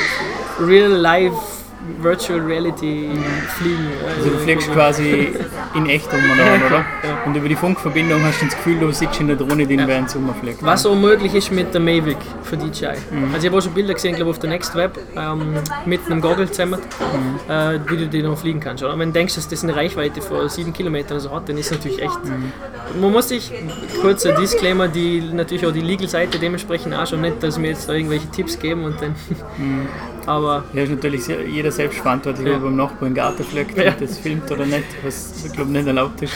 real 0.60 0.90
life 0.90 1.53
Virtual 2.00 2.40
Reality 2.40 3.10
fliegen. 3.58 3.88
Also 4.16 4.30
du 4.30 4.38
fliegst 4.38 4.72
quasi 4.72 5.34
in 5.74 5.86
echt 5.86 6.12
um, 6.12 6.18
oder? 6.18 6.66
oder? 6.66 6.84
Und 7.26 7.36
über 7.36 7.48
die 7.48 7.56
Funkverbindung 7.56 8.22
hast 8.24 8.40
du 8.40 8.46
das 8.46 8.56
Gefühl, 8.56 8.78
du 8.78 8.90
sitzt 8.92 9.20
in 9.20 9.28
der 9.28 9.36
Drohne 9.36 9.66
drin, 9.66 9.82
während 9.86 10.08
es 10.08 10.16
umfliegt. 10.16 10.62
Was 10.62 10.86
auch 10.86 10.94
möglich 10.94 11.34
ist 11.34 11.50
mit 11.50 11.72
der 11.72 11.80
Mavic 11.80 12.18
für 12.42 12.56
DJI. 12.56 12.86
Also 12.86 12.98
ich 13.38 13.46
habe 13.46 13.58
auch 13.58 13.62
schon 13.62 13.72
Bilder 13.74 13.94
gesehen, 13.94 14.14
glaube 14.14 14.30
auf 14.30 14.38
der 14.38 14.50
Next 14.50 14.74
Web, 14.74 14.98
ähm, 15.16 15.54
mit 15.86 16.00
einem 16.06 16.20
Goggle 16.20 16.50
zusammen, 16.50 16.80
äh, 17.48 17.78
wie 17.88 17.96
du 17.96 18.08
die 18.08 18.22
noch 18.22 18.38
fliegen 18.38 18.60
kannst. 18.60 18.82
Oder? 18.82 18.98
Wenn 18.98 19.08
du 19.10 19.14
denkst, 19.14 19.34
dass 19.34 19.48
das 19.48 19.62
eine 19.62 19.74
Reichweite 19.74 20.20
von 20.20 20.48
7 20.48 20.72
Kilometern 20.72 21.20
so 21.20 21.30
hat, 21.30 21.48
dann 21.48 21.58
ist 21.58 21.66
es 21.66 21.78
natürlich 21.78 22.02
echt... 22.02 22.18
Man 23.00 23.12
muss 23.12 23.28
sich, 23.28 23.52
kurzer 24.00 24.32
Disclaimer, 24.32 24.88
die 24.88 25.20
natürlich 25.20 25.66
auch 25.66 25.72
die 25.72 25.80
Legal-Seite 25.80 26.38
dementsprechend 26.38 26.94
anschauen, 26.94 27.22
nicht, 27.22 27.42
dass 27.42 27.60
wir 27.60 27.70
jetzt 27.70 27.88
da 27.88 27.92
irgendwelche 27.94 28.28
Tipps 28.30 28.58
geben 28.58 28.84
und 28.84 29.00
dann... 29.00 29.14
Aber 30.26 30.64
Ja, 30.72 30.82
ist 30.82 30.90
natürlich 30.90 31.26
jeder 31.26 31.70
selbst 31.70 31.98
verantwortlich, 32.00 32.46
Ja. 32.46 32.54
ob 32.56 32.60
er 32.62 32.64
beim 32.66 32.76
Nachbarn 32.76 33.14
Garten 33.14 33.44
fliegt 33.44 33.76
Ja. 33.76 33.90
und 33.92 34.00
das 34.00 34.18
filmt 34.18 34.50
oder 34.50 34.64
nicht, 34.66 34.84
was 35.04 35.44
ich 35.44 35.52
glaube 35.52 35.70
nicht 35.70 35.86
erlaubt 35.86 36.22
ist. 36.22 36.32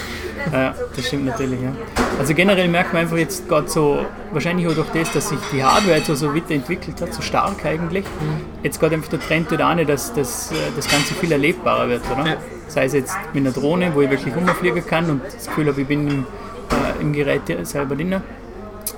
Ja, 0.52 0.74
das 0.94 1.06
stimmt 1.06 1.26
natürlich, 1.26 1.60
ja. 1.60 1.72
Also 2.18 2.34
generell 2.34 2.68
merkt 2.68 2.92
man 2.92 3.02
einfach 3.02 3.16
jetzt 3.16 3.48
gerade 3.48 3.68
so, 3.68 4.04
wahrscheinlich 4.32 4.66
auch 4.68 4.74
durch 4.74 4.88
das, 4.90 5.12
dass 5.12 5.28
sich 5.30 5.38
die 5.52 5.62
Hardware 5.62 5.96
jetzt 5.96 6.06
so, 6.06 6.14
so 6.14 6.34
weiterentwickelt 6.34 7.00
hat, 7.00 7.12
so 7.14 7.22
stark 7.22 7.64
eigentlich, 7.64 8.04
Mhm. 8.04 8.40
jetzt 8.62 8.78
gerade 8.80 8.94
einfach 8.96 9.08
der 9.10 9.20
Trend 9.20 9.50
dort 9.50 9.60
an, 9.62 9.84
dass 9.86 10.12
das, 10.12 10.52
äh, 10.52 10.54
das 10.76 10.88
Ganze 10.88 11.14
viel 11.14 11.32
erlebbarer 11.32 11.88
wird, 11.88 12.02
oder? 12.10 12.26
Ja. 12.26 12.36
Sei 12.68 12.84
es 12.84 12.92
jetzt 12.92 13.16
mit 13.32 13.44
einer 13.44 13.52
Drohne, 13.54 13.92
wo 13.94 14.02
ich 14.02 14.10
wirklich 14.10 14.34
rumfliegen 14.34 14.84
kann 14.86 15.08
und 15.10 15.22
das 15.24 15.46
Gefühl 15.46 15.66
habe, 15.68 15.80
ich 15.80 15.86
bin 15.86 16.06
im, 16.08 16.18
äh, 16.18 17.00
im 17.02 17.12
Gerät 17.12 17.42
selber 17.66 17.96
drin 17.96 18.16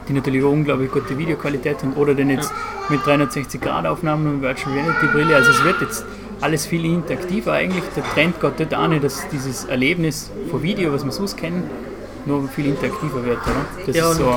die 0.08 0.12
natürlich 0.12 0.42
auch 0.42 0.52
unglaublich 0.52 0.90
gute 0.90 1.16
Videoqualität 1.18 1.82
haben 1.82 1.94
oder 1.94 2.14
dann 2.14 2.30
jetzt 2.30 2.52
mit 2.88 3.04
360 3.04 3.60
Grad 3.60 3.86
Aufnahmen 3.86 4.26
und 4.26 4.42
Virtual 4.42 4.74
Reality 4.74 5.06
Brille. 5.06 5.34
Also 5.34 5.50
es 5.50 5.64
wird 5.64 5.80
jetzt 5.80 6.04
alles 6.40 6.66
viel 6.66 6.84
interaktiver 6.84 7.52
eigentlich. 7.52 7.84
Der 7.96 8.04
Trend 8.04 8.40
geht 8.40 8.58
dort 8.58 8.74
an, 8.74 9.00
dass 9.00 9.28
dieses 9.28 9.64
Erlebnis 9.64 10.30
von 10.50 10.62
Video, 10.62 10.92
was 10.92 11.04
wir 11.04 11.12
sonst 11.12 11.36
kennen, 11.36 11.68
nur 12.26 12.48
viel 12.48 12.66
interaktiver 12.66 13.24
wird. 13.24 13.38
Oder? 13.38 13.84
Das 13.86 13.96
Ja, 13.96 14.08
und, 14.08 14.16
so. 14.16 14.24
und, 14.24 14.34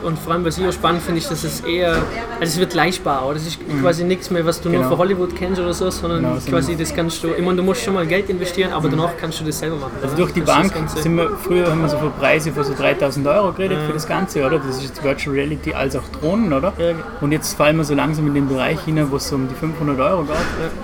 und, 0.00 0.04
und 0.04 0.18
vor 0.18 0.32
allem, 0.32 0.44
was 0.44 0.58
ich 0.58 0.66
auch 0.66 0.72
spannend 0.72 1.02
finde, 1.02 1.20
ist, 1.20 1.30
dass 1.30 1.44
es 1.44 1.60
eher, 1.60 1.92
also 1.92 2.02
es 2.40 2.58
wird 2.58 2.74
leistbar, 2.74 3.32
das 3.34 3.46
ist 3.46 3.58
quasi 3.80 4.04
nichts 4.04 4.30
mehr, 4.30 4.44
was 4.46 4.60
du 4.60 4.68
nur 4.68 4.78
Genau. 4.78 4.88
von 4.90 4.98
Hollywood 4.98 5.34
kennst 5.36 5.60
oder 5.60 5.72
so, 5.74 5.90
sondern 5.90 6.22
Genau, 6.22 6.38
so 6.38 6.50
quasi 6.50 6.76
das 6.76 6.94
kannst 6.94 7.22
du, 7.24 7.28
ich 7.34 7.42
meine, 7.44 7.56
du 7.56 7.62
musst 7.62 7.82
schon 7.82 7.94
mal 7.94 8.06
Geld 8.06 8.28
investieren, 8.30 8.72
aber 8.72 8.88
danach 8.88 9.10
kannst 9.20 9.40
du 9.40 9.44
das 9.44 9.58
selber 9.58 9.76
machen. 9.76 9.92
Also 10.02 10.16
durch 10.16 10.32
die 10.32 10.40
Das 10.42 10.54
Bank 10.54 10.72
sind 10.96 11.16
wir, 11.16 11.30
früher 11.36 11.70
haben 11.70 11.80
wir 11.82 11.88
so 11.88 11.98
von 11.98 12.12
Preise 12.12 12.52
von 12.52 12.64
so 12.64 12.74
3000 12.74 13.26
Euro 13.26 13.52
geredet 13.52 13.78
für 13.86 13.92
das 13.92 14.06
Ganze, 14.06 14.44
oder? 14.44 14.58
Das 14.58 14.76
ist 14.76 14.84
jetzt 14.84 15.02
Virtual 15.04 15.34
Reality 15.36 15.72
als 15.74 15.96
auch 15.96 16.02
Drohnen, 16.20 16.52
oder? 16.52 16.72
Ja. 16.78 16.94
Und 17.20 17.32
jetzt 17.32 17.54
fallen 17.56 17.76
wir 17.76 17.84
so 17.84 17.94
langsam 17.94 18.26
in 18.26 18.34
den 18.34 18.48
Bereich 18.48 18.80
hinein, 18.84 19.10
wo 19.10 19.16
es 19.16 19.28
so 19.28 19.36
um 19.36 19.48
die 19.48 19.54
500 19.54 19.98
Euro 20.00 20.22
geht, 20.22 20.36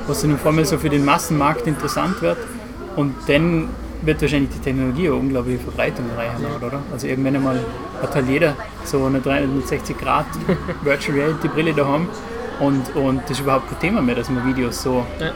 was 0.06 0.22
dann 0.22 0.38
vor 0.38 0.52
allem 0.52 0.64
so 0.64 0.78
für 0.78 0.88
den 0.90 1.04
Massenmarkt 1.04 1.66
interessant 1.66 2.20
wird. 2.22 2.36
Und 2.96 3.14
dann 3.26 3.68
wird 4.02 4.20
wahrscheinlich 4.20 4.50
die 4.50 4.58
Technologie 4.58 5.06
eine 5.06 5.14
unglaubliche 5.16 5.58
Verbreitung 5.60 6.04
erreichen, 6.10 6.44
oder? 6.64 6.80
Also 6.92 7.06
irgendwann 7.06 7.36
einmal 7.36 7.58
hat 8.02 8.14
halt 8.14 8.28
jeder 8.28 8.54
so 8.84 9.04
eine 9.04 9.20
360 9.20 9.96
Grad 9.98 10.26
Virtual 10.82 11.16
Reality 11.18 11.48
Brille 11.48 11.72
daheim 11.72 12.08
und, 12.60 12.94
und 12.96 13.22
das 13.22 13.32
ist 13.32 13.40
überhaupt 13.40 13.68
kein 13.70 13.78
Thema 13.80 14.02
mehr, 14.02 14.14
dass 14.16 14.28
man 14.28 14.46
Videos 14.46 14.82
so 14.82 15.04
Ja. 15.20 15.30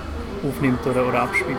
aufnimmt 0.48 0.84
oder, 0.86 1.06
oder 1.06 1.22
abspielt. 1.22 1.56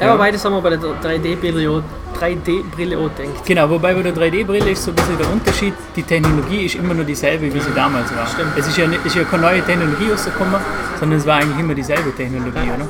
Ja, 0.00 0.08
aber 0.10 0.18
beides 0.18 0.44
haben 0.44 0.54
wir 0.54 0.60
bei 0.60 0.70
der 0.70 0.80
3D-Brille 0.80 1.70
auch, 1.70 1.82
3D-Brille 2.20 2.98
auch 2.98 3.10
denkt. 3.16 3.44
Genau, 3.46 3.70
wobei 3.70 3.94
bei 3.94 4.02
der 4.02 4.12
3D-Brille 4.12 4.70
ist 4.70 4.82
so 4.82 4.90
ein 4.90 4.96
bisschen 4.96 5.16
der 5.18 5.30
Unterschied, 5.30 5.72
die 5.94 6.02
Technologie 6.02 6.64
ist 6.66 6.74
immer 6.74 6.94
nur 6.94 7.04
dieselbe, 7.04 7.52
wie 7.54 7.60
sie 7.60 7.70
damals 7.74 8.14
war. 8.16 8.26
Stimmt. 8.26 8.50
Es 8.56 8.66
ist 8.66 8.76
ja, 8.76 8.86
ist 9.04 9.14
ja 9.14 9.22
keine 9.22 9.42
neue 9.42 9.62
Technologie 9.62 10.10
rausgekommen, 10.10 10.56
sondern 10.98 11.18
es 11.20 11.26
war 11.26 11.36
eigentlich 11.36 11.58
immer 11.60 11.74
dieselbe 11.74 12.12
Technologie, 12.16 12.70
oder? 12.74 12.88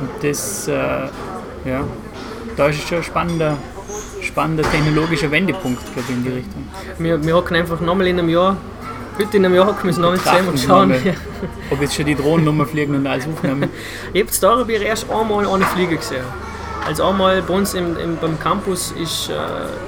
Und 0.00 0.10
das, 0.22 0.66
äh, 0.66 0.72
ja, 0.74 1.80
da 2.56 2.68
ist 2.68 2.88
schon 2.88 2.98
ein 2.98 3.04
spannender, 3.04 3.56
spannender 4.22 4.62
technologischer 4.70 5.30
Wendepunkt, 5.30 5.82
glaube 5.92 6.08
ich, 6.08 6.16
in 6.16 6.24
die 6.24 6.30
Richtung. 6.30 6.68
Wir, 6.98 7.22
wir 7.24 7.34
hocken 7.34 7.56
einfach 7.56 7.80
nochmal 7.80 8.06
in 8.06 8.18
einem 8.18 8.28
Jahr, 8.28 8.56
heute 9.18 9.36
in 9.36 9.44
einem 9.44 9.54
Jahr 9.54 9.66
hocken 9.66 9.84
wir 9.84 9.88
uns 9.88 9.98
nochmal 9.98 10.18
zusammen 10.18 10.48
und 10.48 10.58
schauen. 10.58 10.88
mal, 10.88 11.14
Ob 11.70 11.80
jetzt 11.80 11.94
schon 11.94 12.06
die 12.06 12.14
Drohnen 12.14 12.66
fliegen 12.66 12.94
und 12.94 13.06
alles 13.06 13.26
aufnehmen. 13.26 13.70
Ich 14.12 14.22
habe 14.22 14.32
da 14.40 14.58
habe 14.58 14.72
ich 14.72 14.82
erst 14.82 15.10
einmal 15.10 15.46
eine 15.46 15.64
Fliege 15.64 15.96
gesehen. 15.96 16.24
Also 16.86 17.04
einmal 17.04 17.42
bei 17.42 17.54
uns 17.54 17.74
im, 17.74 17.96
im, 17.98 18.16
beim 18.16 18.38
Campus 18.38 18.92
ist, 18.92 19.28
äh, 19.28 19.32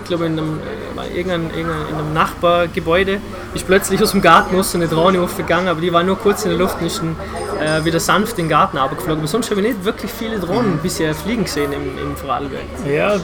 ich 0.02 0.08
glaube 0.08 0.26
in 0.26 0.32
einem, 0.32 0.58
äh, 0.96 1.16
irgendein, 1.16 1.50
irgendein, 1.56 1.88
in 1.90 1.94
einem 1.94 2.12
Nachbargebäude, 2.12 3.18
ist 3.54 3.66
plötzlich 3.66 4.02
aus 4.02 4.10
dem 4.12 4.20
Garten 4.20 4.56
raus 4.56 4.74
eine 4.74 4.88
Drohne 4.88 5.20
aufgegangen, 5.20 5.68
aber 5.68 5.80
die 5.80 5.92
war 5.92 6.02
nur 6.02 6.18
kurz 6.18 6.44
in 6.44 6.50
der 6.50 6.58
Luft 6.58 6.80
und 6.80 6.86
ist 6.86 7.00
dann, 7.00 7.16
äh, 7.64 7.84
wieder 7.84 8.00
sanft 8.00 8.38
in 8.38 8.46
den 8.46 8.48
Garten 8.50 8.78
abgeflogen. 8.78 9.18
Aber 9.18 9.28
sonst 9.28 9.50
habe 9.50 9.60
ich 9.60 9.68
nicht 9.68 9.84
wirklich 9.84 10.10
viele 10.10 10.40
Drohnen 10.40 10.78
bisher 10.82 11.14
fliegen 11.14 11.44
gesehen 11.44 11.72
im, 11.72 11.98
im 11.98 12.16
Vorarlberg. 12.16 12.62
Ja, 12.92 13.16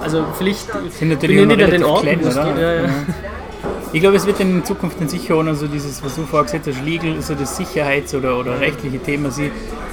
Also 0.00 0.24
vielleicht 0.38 0.66
sind 0.92 1.08
natürlich 1.10 1.36
bin 1.38 1.50
ich 1.50 1.56
nicht 1.58 1.72
den 1.72 1.84
Orten, 1.84 2.02
klein, 2.06 2.20
oder? 2.20 2.44
geht. 2.44 2.58
Ja, 2.62 2.72
ja. 2.74 2.88
Ich 3.92 4.00
glaube, 4.02 4.16
es 4.16 4.26
wird 4.26 4.38
in 4.40 4.64
Zukunft 4.64 5.00
dann 5.00 5.08
sicher 5.08 5.34
auch 5.36 5.42
noch 5.42 5.54
so 5.54 5.66
dieses, 5.66 6.04
was 6.04 6.14
du 6.14 6.24
vorher 6.24 6.44
gesagt 6.44 6.66
hast, 6.66 6.84
legal, 6.84 7.20
so 7.22 7.34
das 7.34 7.56
Sicherheits- 7.56 8.14
oder, 8.14 8.38
oder 8.38 8.60
rechtliche 8.60 8.98
Thema 8.98 9.30
sein. 9.30 9.50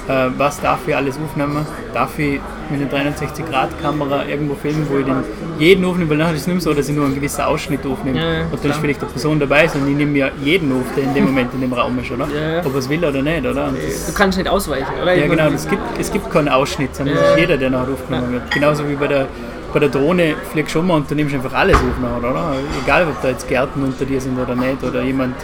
Äh, 0.08 0.28
was 0.36 0.60
darf 0.60 0.80
ich 0.86 0.94
alles 0.94 1.16
aufnehmen? 1.18 1.66
Darf 1.94 2.18
ich 2.18 2.40
mit 2.70 2.94
einer 2.94 3.10
360-Grad-Kamera 3.10 4.24
irgendwo 4.26 4.54
filmen, 4.54 4.86
wo 4.90 4.98
ich 4.98 5.06
dann 5.06 5.24
jeden 5.58 5.84
aufnehme, 5.84 6.10
weil 6.10 6.18
nachher 6.18 6.34
ist 6.34 6.42
es 6.42 6.46
nicht 6.46 6.62
so, 6.62 6.74
dass 6.74 6.88
ich 6.88 6.94
nur 6.94 7.04
einen 7.06 7.14
gewissen 7.14 7.40
Ausschnitt 7.42 7.86
aufnehme. 7.86 8.18
Ja, 8.18 8.32
ja, 8.32 8.40
und 8.50 8.62
dann 8.62 8.70
ist 8.70 8.78
vielleicht 8.78 9.00
eine 9.00 9.10
Person 9.10 9.40
dabei, 9.40 9.68
sondern 9.68 9.90
ich 9.90 9.96
nehme 9.96 10.18
ja 10.18 10.30
jeden 10.42 10.72
auf, 10.72 10.84
der 10.96 11.04
in 11.04 11.14
dem 11.14 11.24
Moment 11.26 11.54
in 11.54 11.60
dem 11.60 11.72
Raum 11.72 11.98
ist, 11.98 12.10
oder? 12.10 12.26
Ja. 12.28 12.60
Ob 12.64 12.72
er 12.72 12.78
es 12.78 12.88
will 12.88 13.04
oder 13.04 13.22
nicht, 13.22 13.46
oder? 13.46 13.68
Und 13.68 13.76
Du 13.76 14.12
kannst 14.14 14.38
nicht 14.38 14.48
ausweichen, 14.48 14.92
oder? 15.02 15.14
Ja, 15.14 15.26
genau, 15.26 15.48
es 15.48 15.68
gibt, 15.68 15.82
es 15.98 16.12
gibt 16.12 16.30
keinen 16.30 16.48
Ausschnitt, 16.48 16.94
sondern 16.94 17.16
es 17.16 17.30
ist 17.30 17.38
jeder, 17.38 17.56
der 17.56 17.70
nachher 17.70 17.92
aufgenommen 17.92 18.32
wird. 18.32 18.50
Genauso 18.50 18.88
wie 18.88 18.94
bei 18.94 19.06
der, 19.06 19.26
bei 19.72 19.80
der 19.80 19.88
Drohne 19.88 20.34
fliegst 20.52 20.74
du 20.74 20.78
schon 20.78 20.86
mal 20.86 20.96
und 20.96 21.10
du 21.10 21.14
nimmst 21.14 21.34
einfach 21.34 21.54
alles 21.54 21.76
auf 21.76 22.00
nachher, 22.00 22.30
oder? 22.30 22.52
Egal, 22.84 23.06
ob 23.08 23.20
da 23.22 23.28
jetzt 23.28 23.48
Gärten 23.48 23.82
unter 23.82 24.04
dir 24.04 24.20
sind 24.20 24.38
oder 24.38 24.54
nicht, 24.54 24.82
oder 24.82 25.02
jemand 25.02 25.36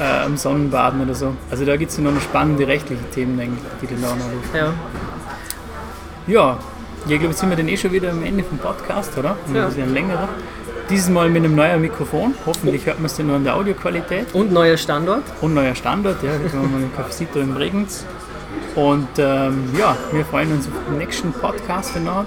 äh, 0.00 0.24
am 0.24 0.36
Sonnenbaden 0.36 1.02
oder 1.02 1.14
so. 1.14 1.34
Also 1.50 1.64
da 1.64 1.76
gibt 1.76 1.90
es 1.90 1.98
noch 1.98 2.20
spannende 2.20 2.66
rechtliche 2.66 3.02
Themen, 3.14 3.38
eigentlich, 3.38 3.62
die 3.80 3.86
du 3.86 3.94
da 4.00 4.08
noch. 4.08 4.58
Ja. 4.58 4.72
Ja, 6.26 6.58
ich 7.02 7.08
glaube, 7.10 7.26
jetzt 7.26 7.40
sind 7.40 7.50
wir 7.50 7.56
dann 7.56 7.68
eh 7.68 7.76
schon 7.76 7.92
wieder 7.92 8.10
am 8.10 8.22
Ende 8.22 8.42
vom 8.44 8.58
Podcast, 8.58 9.16
oder? 9.18 9.36
Und 9.46 9.54
Ja. 9.54 9.66
Ein 9.66 9.92
längerer. 9.92 10.28
Dieses 10.90 11.08
Mal 11.08 11.30
mit 11.30 11.44
einem 11.44 11.54
neuen 11.54 11.80
Mikrofon. 11.80 12.34
Hoffentlich 12.46 12.84
hört 12.86 12.98
man 12.98 13.06
es 13.06 13.16
dann 13.16 13.26
nur 13.26 13.36
an 13.36 13.44
der 13.44 13.54
Audioqualität. 13.56 14.34
Und 14.34 14.52
neuer 14.52 14.76
Standort. 14.76 15.22
Und 15.40 15.54
neuer 15.54 15.74
Standort, 15.74 16.22
ja, 16.22 16.30
da 16.32 16.48
kommen 16.48 16.72
wir 16.72 16.86
dem 16.86 16.94
Cafecito 16.94 17.38
in 17.40 17.54
Bregenz. 17.54 18.04
Und 18.74 19.08
ähm, 19.18 19.70
ja, 19.78 19.96
wir 20.12 20.24
freuen 20.24 20.52
uns 20.52 20.66
auf 20.66 20.72
den 20.88 20.98
nächsten 20.98 21.32
Podcast 21.32 21.92
danach. 21.94 22.24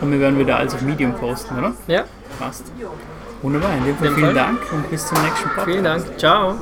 Und 0.00 0.10
wir 0.12 0.20
werden 0.20 0.38
wieder 0.38 0.56
alles 0.58 0.74
auf 0.74 0.82
Medium 0.82 1.14
posten, 1.14 1.56
oder? 1.58 1.72
Ja, 1.86 2.04
Passt. 2.38 2.64
Wunderbar, 3.42 3.76
in 3.76 3.84
dem 3.84 3.96
Fall 3.96 4.10
vielen. 4.10 4.34
Dank 4.34 4.58
und 4.72 4.90
bis 4.90 5.06
zum 5.06 5.22
nächsten 5.22 5.48
Podcast. 5.50 5.66
vielen 5.66 5.84
Dank. 5.84 6.18
Ciao. 6.18 6.54